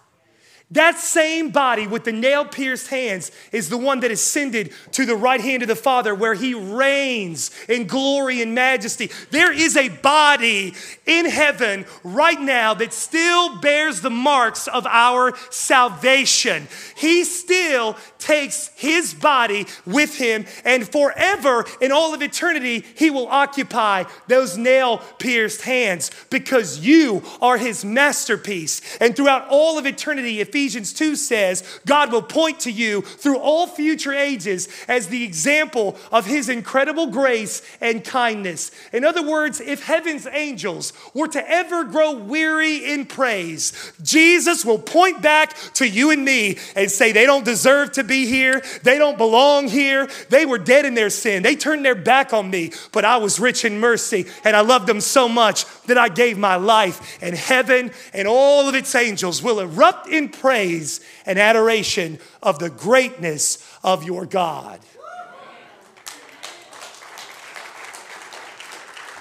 That 0.72 0.98
same 0.98 1.52
body 1.52 1.88
with 1.88 2.04
the 2.04 2.12
nail 2.12 2.44
pierced 2.44 2.90
hands 2.90 3.32
is 3.54 3.70
the 3.70 3.78
one 3.78 4.02
that 4.02 4.12
ascended 4.12 4.74
to 4.92 5.06
the 5.06 5.16
right 5.16 5.40
hand 5.40 5.62
of 5.62 5.70
the 5.70 5.78
Father, 5.78 6.14
where 6.14 6.34
he 6.34 6.54
reigns 6.54 7.52
in 7.70 7.88
glory 7.88 8.42
and 8.42 8.54
majesty. 8.54 9.10
There 9.32 9.54
is 9.54 9.78
a 9.78 9.88
body 9.88 10.74
in 11.06 11.26
heaven 11.26 11.86
right 12.04 12.40
now 12.40 12.74
that 12.74 12.92
still 12.92 13.60
bears 13.60 14.02
the 14.02 14.10
marks 14.10 14.68
of 14.68 14.86
our 14.86 15.38
salvation. 15.52 16.68
He 16.98 17.24
still 17.24 17.96
takes 18.20 18.70
his 18.76 19.14
body 19.14 19.68
with 19.86 20.18
him, 20.18 20.46
and 20.66 20.86
forever 20.86 21.66
in 21.80 21.94
all 21.94 22.14
of 22.14 22.22
eternity, 22.22 22.84
he 22.98 23.10
will 23.10 23.28
occupy 23.30 24.04
those 24.28 24.58
nail 24.58 24.98
pierced 25.18 25.62
hands 25.62 26.12
because 26.30 26.80
you 26.80 27.24
are 27.42 27.58
his 27.58 27.86
masterpiece. 27.86 28.82
And 28.98 29.16
throughout 29.16 29.48
all 29.48 29.78
of 29.78 29.86
eternity, 29.86 30.42
if 30.42 30.57
Ephesians 30.58 30.92
2 30.94 31.16
says, 31.16 31.80
God 31.86 32.12
will 32.12 32.24
point 32.24 32.62
to 32.62 32.72
you 32.72 33.02
through 33.02 33.38
all 33.38 33.68
future 33.68 34.12
ages 34.12 34.68
as 34.88 35.08
the 35.08 35.24
example 35.24 35.96
of 36.12 36.26
his 36.26 36.50
incredible 36.50 37.06
grace 37.08 37.62
and 37.80 38.04
kindness. 38.04 38.72
In 38.92 39.06
other 39.06 39.22
words, 39.22 39.62
if 39.62 39.84
heaven's 39.84 40.26
angels 40.26 40.94
were 41.14 41.28
to 41.28 41.48
ever 41.48 41.84
grow 41.84 42.14
weary 42.14 42.92
in 42.92 43.06
praise, 43.06 43.94
Jesus 44.02 44.66
will 44.66 44.80
point 44.80 45.22
back 45.22 45.56
to 45.76 45.88
you 45.88 46.10
and 46.10 46.26
me 46.26 46.58
and 46.76 46.90
say, 46.90 47.12
They 47.12 47.28
don't 47.28 47.46
deserve 47.46 47.92
to 47.92 48.04
be 48.04 48.26
here. 48.26 48.64
They 48.82 48.98
don't 48.98 49.18
belong 49.20 49.68
here. 49.68 50.10
They 50.30 50.48
were 50.48 50.58
dead 50.58 50.86
in 50.86 50.96
their 50.96 51.12
sin. 51.12 51.44
They 51.44 51.56
turned 51.56 51.86
their 51.86 51.94
back 51.94 52.34
on 52.34 52.50
me, 52.50 52.72
but 52.92 53.06
I 53.06 53.18
was 53.18 53.40
rich 53.40 53.64
in 53.64 53.80
mercy 53.80 54.26
and 54.44 54.56
I 54.56 54.62
loved 54.62 54.88
them 54.88 55.02
so 55.02 55.30
much 55.30 55.66
that 55.84 56.00
I 56.00 56.10
gave 56.10 56.36
my 56.36 56.56
life. 56.56 57.20
And 57.22 57.36
heaven 57.36 57.92
and 58.12 58.28
all 58.28 58.68
of 58.68 58.74
its 58.74 58.96
angels 58.96 59.44
will 59.44 59.60
erupt 59.60 60.08
in 60.08 60.30
praise 60.30 60.47
praise 60.48 61.02
and 61.26 61.38
adoration 61.38 62.18
of 62.42 62.58
the 62.58 62.70
greatness 62.70 63.70
of 63.84 64.06
your 64.06 64.26
God. 64.26 64.80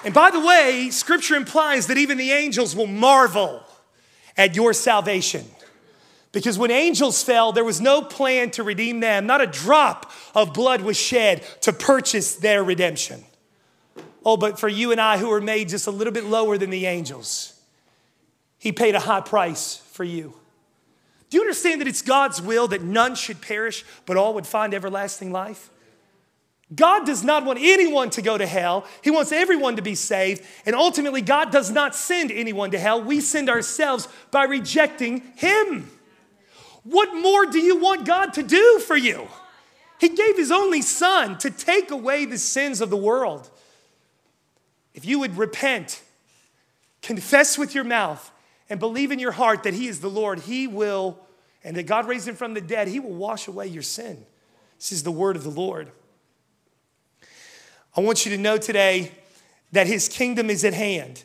And 0.05 0.13
by 0.13 0.31
the 0.31 0.39
way, 0.39 0.89
scripture 0.89 1.35
implies 1.35 1.87
that 1.87 1.97
even 1.97 2.17
the 2.17 2.31
angels 2.31 2.77
will 2.77 2.87
marvel 2.87 3.61
at 4.37 4.55
your 4.55 4.71
salvation. 4.71 5.43
Because 6.31 6.57
when 6.57 6.71
angels 6.71 7.21
fell, 7.21 7.51
there 7.51 7.65
was 7.65 7.81
no 7.81 8.01
plan 8.01 8.49
to 8.51 8.63
redeem 8.63 9.01
them. 9.01 9.27
Not 9.27 9.41
a 9.41 9.47
drop 9.47 10.09
of 10.33 10.53
blood 10.53 10.79
was 10.79 10.95
shed 10.95 11.43
to 11.59 11.73
purchase 11.73 12.35
their 12.35 12.63
redemption. 12.63 13.21
Oh, 14.23 14.37
but 14.37 14.57
for 14.57 14.69
you 14.69 14.93
and 14.93 15.01
I 15.01 15.17
who 15.17 15.29
are 15.33 15.41
made 15.41 15.67
just 15.67 15.87
a 15.87 15.91
little 15.91 16.13
bit 16.13 16.23
lower 16.23 16.57
than 16.57 16.69
the 16.69 16.85
angels, 16.85 17.59
He 18.59 18.71
paid 18.71 18.95
a 18.95 19.01
high 19.01 19.19
price 19.19 19.75
for 19.91 20.05
you. 20.05 20.33
Do 21.29 21.37
you 21.37 21.41
understand 21.41 21.81
that 21.81 21.87
it's 21.87 22.01
God's 22.01 22.41
will 22.41 22.67
that 22.69 22.83
none 22.83 23.15
should 23.15 23.41
perish, 23.41 23.83
but 24.05 24.17
all 24.17 24.33
would 24.33 24.47
find 24.47 24.73
everlasting 24.73 25.31
life? 25.31 25.69
God 26.73 27.05
does 27.05 27.23
not 27.23 27.45
want 27.45 27.59
anyone 27.61 28.09
to 28.11 28.21
go 28.21 28.37
to 28.37 28.45
hell. 28.45 28.85
He 29.01 29.09
wants 29.09 29.31
everyone 29.31 29.77
to 29.77 29.81
be 29.81 29.95
saved. 29.95 30.43
And 30.65 30.75
ultimately, 30.75 31.21
God 31.21 31.51
does 31.51 31.71
not 31.71 31.95
send 31.95 32.29
anyone 32.29 32.71
to 32.71 32.79
hell. 32.79 33.01
We 33.01 33.21
send 33.21 33.49
ourselves 33.49 34.07
by 34.31 34.43
rejecting 34.43 35.21
Him. 35.37 35.89
What 36.83 37.15
more 37.15 37.45
do 37.45 37.59
you 37.59 37.77
want 37.77 38.05
God 38.05 38.33
to 38.33 38.43
do 38.43 38.79
for 38.85 38.97
you? 38.97 39.29
He 39.99 40.09
gave 40.09 40.35
His 40.35 40.51
only 40.51 40.81
Son 40.81 41.37
to 41.39 41.49
take 41.49 41.89
away 41.89 42.25
the 42.25 42.37
sins 42.37 42.81
of 42.81 42.89
the 42.89 42.97
world. 42.97 43.49
If 44.93 45.05
you 45.05 45.19
would 45.19 45.37
repent, 45.37 46.01
confess 47.01 47.57
with 47.57 47.75
your 47.75 47.83
mouth, 47.85 48.29
and 48.69 48.79
believe 48.79 49.11
in 49.11 49.19
your 49.19 49.31
heart 49.31 49.63
that 49.63 49.73
He 49.73 49.87
is 49.87 49.99
the 49.99 50.09
Lord, 50.09 50.39
He 50.39 50.67
will, 50.67 51.19
and 51.63 51.75
that 51.75 51.83
God 51.83 52.07
raised 52.07 52.27
Him 52.27 52.35
from 52.35 52.53
the 52.53 52.61
dead, 52.61 52.87
He 52.87 52.99
will 52.99 53.13
wash 53.13 53.47
away 53.47 53.67
your 53.67 53.83
sin. 53.83 54.25
This 54.77 54.91
is 54.91 55.03
the 55.03 55.11
word 55.11 55.35
of 55.35 55.43
the 55.43 55.49
Lord. 55.49 55.91
I 57.95 58.01
want 58.01 58.25
you 58.25 58.35
to 58.35 58.41
know 58.41 58.57
today 58.57 59.11
that 59.71 59.87
His 59.87 60.07
kingdom 60.07 60.49
is 60.49 60.63
at 60.63 60.73
hand. 60.73 61.23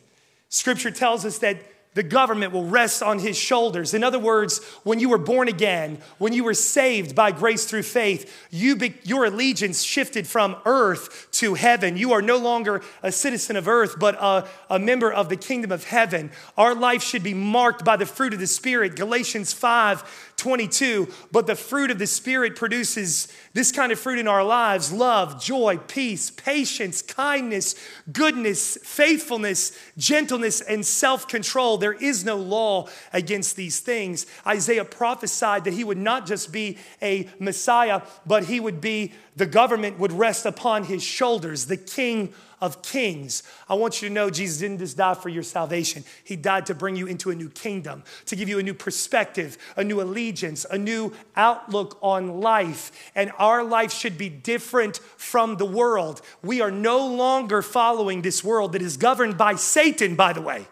Scripture 0.48 0.90
tells 0.90 1.24
us 1.24 1.38
that 1.38 1.58
the 1.94 2.02
government 2.02 2.52
will 2.52 2.64
rest 2.64 3.02
on 3.02 3.18
his 3.18 3.36
shoulders. 3.36 3.92
In 3.92 4.02
other 4.02 4.18
words, 4.18 4.64
when 4.82 4.98
you 4.98 5.10
were 5.10 5.18
born 5.18 5.48
again, 5.48 5.98
when 6.16 6.32
you 6.32 6.42
were 6.42 6.54
saved 6.54 7.14
by 7.14 7.32
grace 7.32 7.66
through 7.66 7.82
faith, 7.82 8.32
you 8.50 8.76
be, 8.76 8.94
your 9.02 9.26
allegiance 9.26 9.82
shifted 9.82 10.26
from 10.26 10.56
earth 10.64 11.28
to 11.32 11.52
heaven. 11.54 11.98
You 11.98 12.12
are 12.12 12.22
no 12.22 12.38
longer 12.38 12.82
a 13.02 13.12
citizen 13.12 13.56
of 13.56 13.68
earth, 13.68 13.96
but 13.98 14.14
a, 14.14 14.48
a 14.70 14.78
member 14.78 15.12
of 15.12 15.28
the 15.28 15.36
kingdom 15.36 15.70
of 15.70 15.84
heaven. 15.84 16.30
Our 16.56 16.74
life 16.74 17.02
should 17.02 17.22
be 17.22 17.34
marked 17.34 17.84
by 17.84 17.96
the 17.96 18.06
fruit 18.06 18.32
of 18.32 18.40
the 18.40 18.46
Spirit. 18.46 18.96
Galatians 18.96 19.52
5 19.52 20.31
22. 20.36 21.08
But 21.30 21.46
the 21.46 21.54
fruit 21.54 21.90
of 21.90 21.98
the 21.98 22.06
Spirit 22.06 22.56
produces 22.56 23.28
this 23.52 23.70
kind 23.70 23.92
of 23.92 23.98
fruit 23.98 24.18
in 24.18 24.26
our 24.26 24.44
lives 24.44 24.92
love, 24.92 25.42
joy, 25.42 25.78
peace, 25.78 26.30
patience, 26.30 27.02
kindness, 27.02 27.74
goodness, 28.12 28.78
faithfulness, 28.82 29.78
gentleness, 29.96 30.60
and 30.60 30.84
self 30.84 31.28
control. 31.28 31.78
There 31.78 31.92
is 31.92 32.24
no 32.24 32.36
law 32.36 32.88
against 33.12 33.56
these 33.56 33.80
things. 33.80 34.26
Isaiah 34.46 34.84
prophesied 34.84 35.64
that 35.64 35.74
he 35.74 35.84
would 35.84 35.98
not 35.98 36.26
just 36.26 36.52
be 36.52 36.78
a 37.00 37.28
Messiah, 37.38 38.02
but 38.26 38.44
he 38.44 38.58
would 38.58 38.80
be 38.80 39.12
the 39.36 39.46
government 39.46 39.98
would 39.98 40.12
rest 40.12 40.44
upon 40.44 40.84
his 40.84 41.02
shoulders, 41.02 41.66
the 41.66 41.76
king 41.76 42.34
of 42.62 42.80
kings. 42.80 43.42
I 43.68 43.74
want 43.74 44.00
you 44.00 44.08
to 44.08 44.14
know 44.14 44.30
Jesus 44.30 44.60
didn't 44.60 44.78
just 44.78 44.96
die 44.96 45.14
for 45.14 45.28
your 45.28 45.42
salvation. 45.42 46.04
He 46.22 46.36
died 46.36 46.64
to 46.66 46.74
bring 46.74 46.94
you 46.94 47.06
into 47.06 47.30
a 47.30 47.34
new 47.34 47.50
kingdom, 47.50 48.04
to 48.26 48.36
give 48.36 48.48
you 48.48 48.60
a 48.60 48.62
new 48.62 48.72
perspective, 48.72 49.58
a 49.76 49.82
new 49.82 50.00
allegiance, 50.00 50.64
a 50.70 50.78
new 50.78 51.12
outlook 51.34 51.98
on 52.00 52.40
life. 52.40 53.10
And 53.16 53.32
our 53.36 53.64
life 53.64 53.92
should 53.92 54.16
be 54.16 54.28
different 54.28 54.98
from 55.16 55.56
the 55.56 55.66
world. 55.66 56.22
We 56.40 56.60
are 56.60 56.70
no 56.70 57.04
longer 57.04 57.62
following 57.62 58.22
this 58.22 58.44
world 58.44 58.72
that 58.74 58.82
is 58.82 58.96
governed 58.96 59.36
by 59.36 59.56
Satan, 59.56 60.14
by 60.14 60.32
the 60.32 60.40
way. 60.40 60.68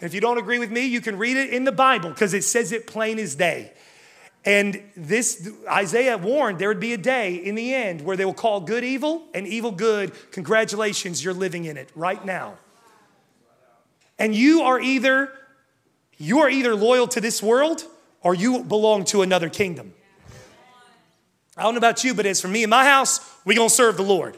And 0.00 0.08
if 0.08 0.14
you 0.14 0.20
don't 0.20 0.38
agree 0.38 0.60
with 0.60 0.70
me, 0.70 0.86
you 0.86 1.00
can 1.00 1.18
read 1.18 1.36
it 1.36 1.52
in 1.52 1.64
the 1.64 1.72
Bible 1.72 2.10
because 2.10 2.34
it 2.34 2.44
says 2.44 2.70
it 2.70 2.86
plain 2.86 3.18
as 3.18 3.34
day. 3.34 3.72
And 4.46 4.80
this, 4.96 5.50
Isaiah 5.68 6.16
warned 6.16 6.60
there 6.60 6.68
would 6.68 6.78
be 6.78 6.92
a 6.92 6.98
day 6.98 7.34
in 7.34 7.56
the 7.56 7.74
end 7.74 8.00
where 8.02 8.16
they 8.16 8.24
will 8.24 8.32
call 8.32 8.60
good 8.60 8.84
evil 8.84 9.26
and 9.34 9.44
evil 9.44 9.72
good. 9.72 10.12
Congratulations, 10.30 11.22
you're 11.22 11.34
living 11.34 11.64
in 11.64 11.76
it 11.76 11.90
right 11.96 12.24
now. 12.24 12.56
And 14.20 14.34
you 14.34 14.62
are 14.62 14.80
either, 14.80 15.32
you 16.16 16.38
are 16.38 16.48
either 16.48 16.76
loyal 16.76 17.08
to 17.08 17.20
this 17.20 17.42
world 17.42 17.84
or 18.22 18.36
you 18.36 18.62
belong 18.62 19.04
to 19.06 19.22
another 19.22 19.48
kingdom. 19.48 19.92
I 21.56 21.64
don't 21.64 21.74
know 21.74 21.78
about 21.78 22.04
you, 22.04 22.14
but 22.14 22.24
as 22.24 22.40
for 22.40 22.48
me 22.48 22.62
and 22.62 22.70
my 22.70 22.84
house, 22.84 23.20
we're 23.44 23.56
gonna 23.56 23.68
serve 23.68 23.96
the 23.96 24.04
Lord. 24.04 24.36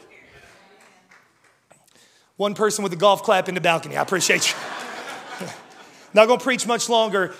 One 2.35 2.55
person 2.55 2.83
with 2.83 2.93
a 2.93 2.95
golf 2.97 3.21
clap 3.21 3.47
in 3.47 3.53
the 3.53 3.61
balcony. 3.61 3.95
I 3.95 4.01
appreciate 4.01 4.49
you. 4.51 5.47
Not 6.15 6.27
gonna 6.27 6.39
preach 6.39 6.65
much 6.65 6.89
longer. 6.89 7.35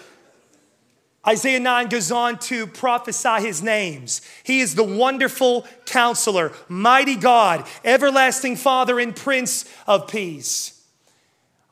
Isaiah 1.27 1.60
9 1.60 1.89
goes 1.89 2.12
on 2.12 2.39
to 2.39 2.65
prophesy 2.65 3.41
his 3.41 3.62
names. 3.62 4.21
He 4.43 4.62
is 4.62 4.75
the 4.75 4.84
wonderful 4.84 5.67
counselor, 5.86 6.53
mighty 6.69 7.15
God, 7.15 7.67
everlasting 7.84 8.55
Father, 8.55 8.99
and 8.99 9.15
Prince 9.15 9.65
of 9.86 10.08
Peace. 10.08 10.82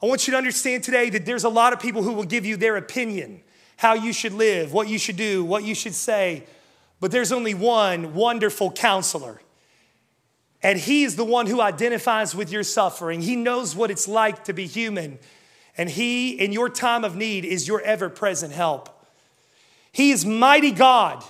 I 0.01 0.05
want 0.05 0.27
you 0.27 0.31
to 0.31 0.37
understand 0.37 0.83
today 0.83 1.09
that 1.09 1.25
there's 1.25 1.45
a 1.45 1.49
lot 1.49 1.73
of 1.73 1.79
people 1.79 2.03
who 2.03 2.13
will 2.13 2.25
give 2.25 2.45
you 2.45 2.57
their 2.57 2.75
opinion, 2.75 3.41
how 3.77 3.93
you 3.93 4.11
should 4.11 4.33
live, 4.33 4.73
what 4.73 4.89
you 4.89 4.99
should 4.99 5.17
do, 5.17 5.43
what 5.45 5.63
you 5.63 5.73
should 5.73 5.95
say. 5.95 6.43
But 6.99 7.11
there's 7.11 7.31
only 7.31 7.53
one 7.53 8.13
wonderful 8.13 8.71
counselor. 8.71 9.41
And 10.61 10.77
he 10.77 11.03
is 11.03 11.15
the 11.15 11.23
one 11.23 11.47
who 11.47 11.61
identifies 11.61 12.35
with 12.35 12.51
your 12.51 12.63
suffering. 12.63 13.21
He 13.21 13.35
knows 13.35 13.75
what 13.75 13.91
it's 13.91 14.07
like 14.07 14.43
to 14.45 14.53
be 14.53 14.67
human. 14.67 15.19
And 15.77 15.89
he, 15.89 16.31
in 16.31 16.51
your 16.51 16.69
time 16.69 17.05
of 17.05 17.15
need, 17.15 17.45
is 17.45 17.67
your 17.67 17.81
ever 17.81 18.09
present 18.09 18.51
help. 18.51 18.89
He 19.97 20.11
is 20.11 20.27
mighty 20.27 20.69
God. 20.69 21.23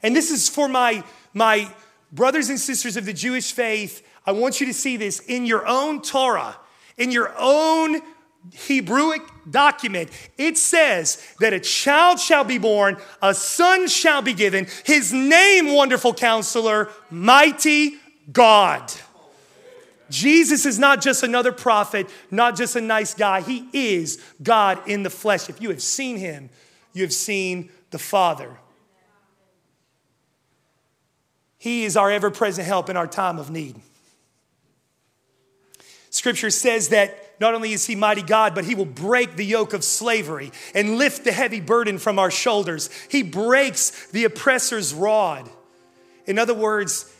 And 0.00 0.14
this 0.14 0.30
is 0.30 0.48
for 0.48 0.68
my, 0.68 1.02
my 1.34 1.68
brothers 2.12 2.50
and 2.50 2.60
sisters 2.60 2.96
of 2.96 3.04
the 3.04 3.12
Jewish 3.12 3.50
faith. 3.50 4.06
I 4.24 4.30
want 4.30 4.60
you 4.60 4.66
to 4.68 4.72
see 4.72 4.96
this 4.96 5.18
in 5.18 5.44
your 5.44 5.66
own 5.66 6.02
Torah, 6.02 6.56
in 6.96 7.10
your 7.10 7.34
own 7.36 8.00
Hebrewic 8.52 9.28
document, 9.50 10.10
it 10.38 10.56
says 10.56 11.20
that 11.40 11.52
a 11.52 11.58
child 11.58 12.20
shall 12.20 12.44
be 12.44 12.58
born, 12.58 12.96
a 13.20 13.34
son 13.34 13.88
shall 13.88 14.22
be 14.22 14.34
given, 14.34 14.68
his 14.84 15.12
name, 15.12 15.74
Wonderful 15.74 16.14
Counselor, 16.14 16.90
Mighty 17.10 17.96
God. 18.32 18.92
Jesus 20.10 20.64
is 20.64 20.78
not 20.78 21.02
just 21.02 21.24
another 21.24 21.50
prophet, 21.50 22.08
not 22.30 22.56
just 22.56 22.76
a 22.76 22.80
nice 22.80 23.14
guy. 23.14 23.40
He 23.40 23.66
is 23.72 24.22
God 24.40 24.78
in 24.88 25.02
the 25.02 25.10
flesh. 25.10 25.48
If 25.48 25.60
you 25.60 25.70
have 25.70 25.82
seen 25.82 26.18
him, 26.18 26.50
you 26.92 27.02
have 27.02 27.12
seen 27.12 27.70
the 27.92 27.98
Father. 27.98 28.58
He 31.58 31.84
is 31.84 31.96
our 31.96 32.10
ever 32.10 32.30
present 32.32 32.66
help 32.66 32.90
in 32.90 32.96
our 32.96 33.06
time 33.06 33.38
of 33.38 33.48
need. 33.48 33.80
Scripture 36.10 36.50
says 36.50 36.88
that 36.88 37.40
not 37.40 37.54
only 37.54 37.72
is 37.72 37.86
he 37.86 37.94
mighty 37.94 38.22
God, 38.22 38.54
but 38.54 38.64
he 38.64 38.74
will 38.74 38.84
break 38.84 39.36
the 39.36 39.46
yoke 39.46 39.72
of 39.72 39.82
slavery 39.82 40.50
and 40.74 40.98
lift 40.98 41.24
the 41.24 41.32
heavy 41.32 41.60
burden 41.60 41.98
from 41.98 42.18
our 42.18 42.30
shoulders. 42.30 42.90
He 43.08 43.22
breaks 43.22 44.08
the 44.10 44.24
oppressor's 44.24 44.92
rod. 44.92 45.48
In 46.26 46.38
other 46.38 46.54
words, 46.54 47.10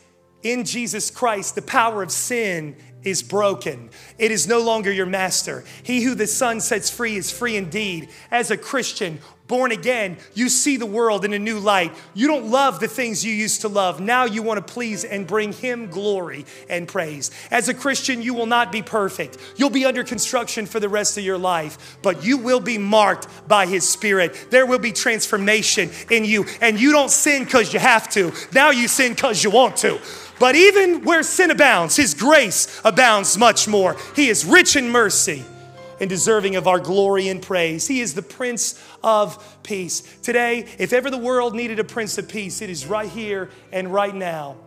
in 0.43 0.65
Jesus 0.65 1.09
Christ, 1.09 1.55
the 1.55 1.61
power 1.61 2.03
of 2.03 2.11
sin 2.11 2.75
is 3.03 3.23
broken. 3.23 3.89
It 4.17 4.31
is 4.31 4.47
no 4.47 4.61
longer 4.61 4.91
your 4.91 5.05
master. 5.05 5.63
He 5.83 6.03
who 6.03 6.15
the 6.15 6.27
Son 6.27 6.61
sets 6.61 6.89
free 6.89 7.15
is 7.15 7.31
free 7.31 7.55
indeed. 7.55 8.09
As 8.31 8.51
a 8.51 8.57
Christian, 8.57 9.19
born 9.47 9.71
again, 9.71 10.17
you 10.33 10.49
see 10.49 10.77
the 10.77 10.85
world 10.85 11.25
in 11.25 11.33
a 11.33 11.39
new 11.39 11.59
light. 11.59 11.93
You 12.13 12.27
don't 12.27 12.49
love 12.49 12.79
the 12.79 12.87
things 12.87 13.23
you 13.25 13.33
used 13.33 13.61
to 13.61 13.67
love. 13.67 13.99
Now 13.99 14.25
you 14.25 14.41
want 14.41 14.65
to 14.65 14.73
please 14.73 15.03
and 15.03 15.27
bring 15.27 15.53
Him 15.53 15.89
glory 15.89 16.45
and 16.69 16.87
praise. 16.87 17.31
As 17.51 17.69
a 17.69 17.73
Christian, 17.73 18.21
you 18.21 18.33
will 18.33 18.45
not 18.45 18.71
be 18.71 18.81
perfect. 18.81 19.37
You'll 19.57 19.69
be 19.69 19.85
under 19.85 20.03
construction 20.03 20.65
for 20.65 20.79
the 20.79 20.89
rest 20.89 21.17
of 21.17 21.23
your 21.23 21.37
life, 21.37 21.97
but 22.01 22.23
you 22.23 22.37
will 22.37 22.61
be 22.61 22.77
marked 22.77 23.27
by 23.47 23.65
His 23.65 23.87
Spirit. 23.87 24.47
There 24.49 24.65
will 24.65 24.79
be 24.79 24.91
transformation 24.91 25.91
in 26.09 26.25
you, 26.25 26.45
and 26.61 26.79
you 26.79 26.91
don't 26.91 27.11
sin 27.11 27.43
because 27.43 27.73
you 27.73 27.79
have 27.79 28.09
to. 28.11 28.31
Now 28.53 28.71
you 28.71 28.87
sin 28.87 29.13
because 29.13 29.43
you 29.43 29.51
want 29.51 29.77
to. 29.77 29.99
But 30.43 30.57
even 30.57 31.05
where 31.05 31.23
sin 31.23 31.51
abounds, 31.51 31.95
His 31.95 32.13
grace 32.13 32.81
abounds 32.83 33.37
much 33.37 33.65
more. 33.65 33.95
He 34.13 34.27
is 34.27 34.43
rich 34.43 34.75
in 34.75 34.89
mercy 34.89 35.45
and 36.01 36.09
deserving 36.09 36.57
of 36.57 36.67
our 36.67 36.81
glory 36.81 37.29
and 37.29 37.41
praise. 37.41 37.87
He 37.87 38.01
is 38.01 38.13
the 38.13 38.23
Prince 38.23 38.77
of 39.01 39.41
Peace. 39.63 40.01
Today, 40.21 40.67
if 40.77 40.91
ever 40.91 41.09
the 41.09 41.17
world 41.17 41.55
needed 41.55 41.79
a 41.79 41.85
Prince 41.85 42.17
of 42.17 42.27
Peace, 42.27 42.61
it 42.61 42.69
is 42.69 42.85
right 42.85 43.07
here 43.07 43.51
and 43.71 43.93
right 43.93 44.13
now. 44.13 44.57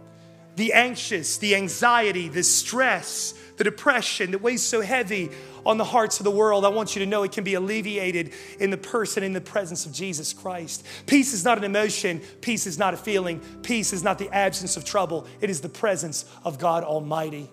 The 0.54 0.72
anxious, 0.72 1.36
the 1.36 1.54
anxiety, 1.54 2.30
the 2.30 2.42
stress, 2.42 3.34
the 3.58 3.64
depression 3.64 4.30
that 4.30 4.40
weighs 4.40 4.62
so 4.62 4.80
heavy 4.80 5.28
on 5.66 5.78
the 5.78 5.84
hearts 5.84 6.20
of 6.20 6.24
the 6.24 6.30
world, 6.30 6.64
I 6.64 6.68
want 6.68 6.94
you 6.94 7.00
to 7.00 7.06
know 7.06 7.22
it 7.22 7.32
can 7.32 7.44
be 7.44 7.54
alleviated 7.54 8.32
in 8.60 8.70
the 8.70 8.76
person, 8.76 9.22
in 9.22 9.32
the 9.32 9.40
presence 9.40 9.84
of 9.84 9.92
Jesus 9.92 10.32
Christ. 10.32 10.84
Peace 11.06 11.32
is 11.32 11.44
not 11.44 11.58
an 11.58 11.64
emotion, 11.64 12.20
peace 12.40 12.66
is 12.66 12.78
not 12.78 12.94
a 12.94 12.96
feeling, 12.96 13.40
peace 13.62 13.92
is 13.92 14.02
not 14.02 14.18
the 14.18 14.30
absence 14.30 14.76
of 14.76 14.84
trouble, 14.84 15.26
it 15.40 15.50
is 15.50 15.60
the 15.60 15.68
presence 15.68 16.24
of 16.44 16.58
God 16.58 16.84
Almighty. 16.84 17.50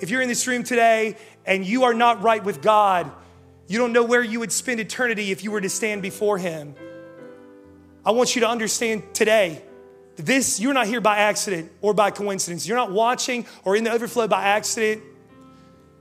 If 0.00 0.10
you're 0.10 0.20
in 0.20 0.28
this 0.28 0.46
room 0.46 0.62
today 0.62 1.16
and 1.46 1.64
you 1.64 1.84
are 1.84 1.94
not 1.94 2.22
right 2.22 2.44
with 2.44 2.60
God, 2.60 3.10
you 3.66 3.78
don't 3.78 3.92
know 3.92 4.04
where 4.04 4.22
you 4.22 4.40
would 4.40 4.52
spend 4.52 4.78
eternity 4.78 5.32
if 5.32 5.42
you 5.42 5.50
were 5.50 5.60
to 5.60 5.70
stand 5.70 6.02
before 6.02 6.38
Him. 6.38 6.74
I 8.04 8.12
want 8.12 8.36
you 8.36 8.42
to 8.42 8.48
understand 8.48 9.02
today 9.14 9.62
this, 10.16 10.60
you're 10.60 10.74
not 10.74 10.86
here 10.86 11.00
by 11.00 11.18
accident 11.18 11.70
or 11.80 11.92
by 11.92 12.10
coincidence. 12.10 12.66
You're 12.66 12.76
not 12.76 12.92
watching 12.92 13.46
or 13.64 13.76
in 13.76 13.84
the 13.84 13.90
overflow 13.90 14.26
by 14.26 14.44
accident. 14.44 15.02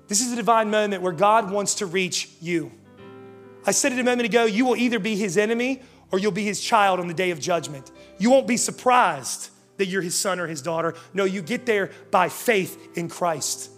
This 0.08 0.22
is 0.22 0.32
a 0.32 0.36
divine 0.36 0.70
moment 0.70 1.02
where 1.02 1.12
God 1.12 1.50
wants 1.52 1.76
to 1.76 1.86
reach 1.86 2.30
you. 2.42 2.72
I 3.66 3.72
said 3.72 3.92
it 3.92 4.00
a 4.00 4.04
moment 4.04 4.28
ago 4.28 4.46
you 4.46 4.66
will 4.66 4.76
either 4.76 5.00
be 5.00 5.16
His 5.16 5.38
enemy 5.38 5.82
or 6.12 6.20
you'll 6.20 6.32
be 6.32 6.44
His 6.44 6.62
child 6.62 7.00
on 7.00 7.08
the 7.08 7.14
day 7.14 7.32
of 7.32 7.40
judgment. 7.40 7.92
You 8.20 8.30
won't 8.30 8.48
be 8.48 8.58
surprised 8.58 9.50
that 9.78 9.88
you're 9.88 10.02
His 10.02 10.16
son 10.16 10.40
or 10.40 10.48
His 10.48 10.62
daughter. 10.62 10.96
No, 11.14 11.24
you 11.24 11.42
get 11.42 11.66
there 11.66 11.92
by 12.12 12.30
faith 12.30 12.98
in 12.98 13.10
Christ. 13.10 13.72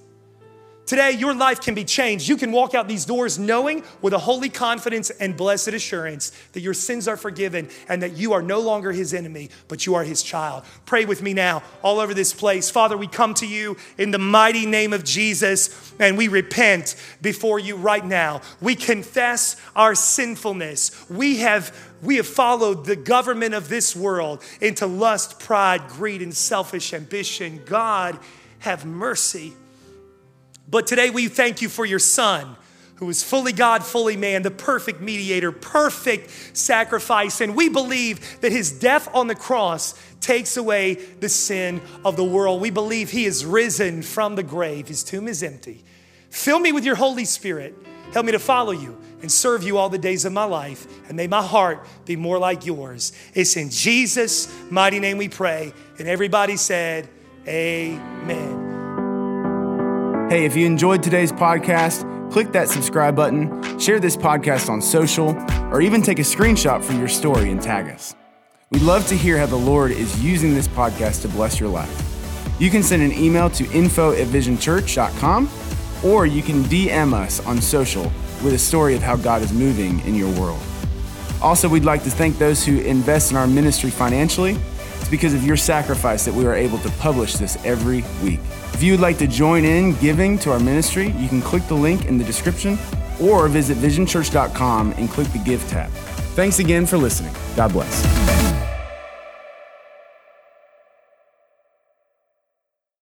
Today, 0.87 1.11
your 1.11 1.35
life 1.35 1.59
can 1.59 1.75
be 1.75 1.83
changed. 1.83 2.29
You 2.29 2.37
can 2.37 2.53
walk 2.53 2.73
out 2.73 2.87
these 2.87 3.03
doors 3.03 3.37
knowing 3.37 3.83
with 4.01 4.13
a 4.13 4.17
holy 4.17 4.47
confidence 4.47 5.09
and 5.09 5.35
blessed 5.35 5.67
assurance 5.67 6.31
that 6.53 6.61
your 6.61 6.73
sins 6.73 7.09
are 7.09 7.17
forgiven 7.17 7.67
and 7.89 8.01
that 8.01 8.15
you 8.15 8.31
are 8.31 8.41
no 8.41 8.61
longer 8.61 8.93
his 8.93 9.13
enemy, 9.13 9.49
but 9.67 9.85
you 9.85 9.95
are 9.95 10.05
his 10.05 10.23
child. 10.23 10.63
Pray 10.85 11.03
with 11.03 11.21
me 11.21 11.33
now, 11.33 11.61
all 11.83 11.99
over 11.99 12.13
this 12.13 12.31
place. 12.31 12.69
Father, 12.69 12.95
we 12.95 13.05
come 13.05 13.33
to 13.33 13.45
you 13.45 13.75
in 13.97 14.11
the 14.11 14.17
mighty 14.17 14.65
name 14.65 14.93
of 14.93 15.03
Jesus 15.03 15.93
and 15.99 16.17
we 16.17 16.29
repent 16.29 16.95
before 17.21 17.59
you 17.59 17.75
right 17.75 18.05
now. 18.05 18.39
We 18.61 18.73
confess 18.73 19.57
our 19.75 19.93
sinfulness. 19.93 21.09
We 21.09 21.39
have 21.39 21.77
we 22.01 22.15
have 22.17 22.27
followed 22.27 22.85
the 22.85 22.95
government 22.95 23.55
of 23.55 23.67
this 23.67 23.93
world 23.93 24.41
into 24.61 24.85
lust, 24.87 25.39
pride, 25.39 25.87
greed, 25.89 26.21
and 26.21 26.33
selfish 26.33 26.93
ambition. 26.93 27.61
God, 27.65 28.19
have 28.59 28.85
mercy. 28.85 29.53
But 30.67 30.87
today 30.87 31.09
we 31.09 31.27
thank 31.27 31.61
you 31.61 31.69
for 31.69 31.85
your 31.85 31.99
son 31.99 32.55
who 32.95 33.09
is 33.09 33.23
fully 33.23 33.53
God, 33.53 33.83
fully 33.83 34.17
man, 34.17 34.41
the 34.41 34.51
perfect 34.51 35.01
mediator, 35.01 35.51
perfect 35.51 36.57
sacrifice. 36.57 37.41
And 37.41 37.55
we 37.55 37.69
believe 37.69 38.41
that 38.41 38.51
his 38.51 38.71
death 38.71 39.07
on 39.13 39.27
the 39.27 39.35
cross 39.35 39.93
takes 40.19 40.57
away 40.57 40.95
the 40.95 41.29
sin 41.29 41.79
of 42.03 42.17
the 42.17 42.23
world. 42.23 42.59
We 42.59 42.71
believe 42.71 43.11
he 43.11 43.25
is 43.25 43.45
risen 43.45 44.01
from 44.01 44.35
the 44.35 44.43
grave, 44.43 44.87
his 44.87 45.03
tomb 45.03 45.27
is 45.27 45.43
empty. 45.43 45.83
Fill 46.29 46.59
me 46.59 46.71
with 46.71 46.83
your 46.83 46.95
Holy 46.95 47.25
Spirit. 47.25 47.75
Help 48.13 48.25
me 48.25 48.31
to 48.31 48.39
follow 48.39 48.71
you 48.71 48.99
and 49.21 49.31
serve 49.31 49.63
you 49.63 49.77
all 49.77 49.89
the 49.89 49.97
days 49.97 50.25
of 50.25 50.33
my 50.33 50.45
life. 50.45 50.87
And 51.07 51.17
may 51.17 51.27
my 51.27 51.41
heart 51.41 51.85
be 52.05 52.15
more 52.15 52.39
like 52.39 52.65
yours. 52.65 53.11
It's 53.33 53.57
in 53.57 53.69
Jesus' 53.69 54.53
mighty 54.69 54.99
name 54.99 55.17
we 55.17 55.29
pray. 55.29 55.73
And 55.99 56.07
everybody 56.07 56.57
said, 56.57 57.07
Amen. 57.47 58.66
Hey, 60.29 60.43
if 60.43 60.57
you 60.57 60.65
enjoyed 60.65 61.01
today's 61.01 61.31
podcast, 61.31 62.03
click 62.33 62.51
that 62.51 62.67
subscribe 62.67 63.15
button, 63.15 63.79
share 63.79 63.97
this 63.97 64.17
podcast 64.17 64.69
on 64.69 64.81
social, 64.81 65.29
or 65.71 65.79
even 65.79 66.01
take 66.01 66.19
a 66.19 66.23
screenshot 66.23 66.83
for 66.83 66.91
your 66.91 67.07
story 67.07 67.49
and 67.49 67.61
tag 67.61 67.87
us. 67.87 68.13
We'd 68.69 68.81
love 68.81 69.07
to 69.07 69.15
hear 69.15 69.37
how 69.37 69.45
the 69.45 69.55
Lord 69.55 69.91
is 69.91 70.21
using 70.21 70.53
this 70.53 70.67
podcast 70.67 71.21
to 71.21 71.29
bless 71.29 71.61
your 71.61 71.69
life. 71.69 72.59
You 72.59 72.69
can 72.69 72.83
send 72.83 73.03
an 73.03 73.13
email 73.13 73.49
to 73.51 73.71
info 73.71 74.11
at 74.11 74.27
visionchurch.com, 74.27 75.49
or 76.03 76.25
you 76.25 76.43
can 76.43 76.63
DM 76.63 77.13
us 77.13 77.39
on 77.45 77.61
social 77.61 78.11
with 78.43 78.53
a 78.53 78.59
story 78.59 78.97
of 78.97 79.01
how 79.01 79.15
God 79.15 79.41
is 79.41 79.53
moving 79.53 80.01
in 80.01 80.13
your 80.13 80.37
world. 80.37 80.59
Also, 81.41 81.69
we'd 81.69 81.85
like 81.85 82.03
to 82.03 82.09
thank 82.09 82.37
those 82.37 82.65
who 82.65 82.81
invest 82.81 83.31
in 83.31 83.37
our 83.37 83.47
ministry 83.47 83.91
financially. 83.91 84.57
It's 84.99 85.09
because 85.09 85.33
of 85.33 85.43
your 85.43 85.57
sacrifice 85.57 86.25
that 86.25 86.33
we 86.33 86.45
are 86.45 86.53
able 86.53 86.77
to 86.79 86.89
publish 86.91 87.35
this 87.35 87.57
every 87.63 88.03
week. 88.23 88.39
If 88.73 88.83
you 88.83 88.91
would 88.91 89.01
like 89.01 89.17
to 89.19 89.27
join 89.27 89.65
in 89.65 89.95
giving 89.95 90.37
to 90.39 90.51
our 90.51 90.59
ministry, 90.59 91.09
you 91.17 91.27
can 91.27 91.41
click 91.41 91.65
the 91.67 91.75
link 91.75 92.05
in 92.05 92.17
the 92.17 92.23
description 92.23 92.77
or 93.21 93.47
visit 93.47 93.77
visionchurch.com 93.77 94.93
and 94.97 95.09
click 95.09 95.27
the 95.29 95.39
Give 95.39 95.67
tab. 95.69 95.89
Thanks 96.35 96.59
again 96.59 96.85
for 96.85 96.97
listening. 96.97 97.33
God 97.55 97.73
bless. 97.73 98.56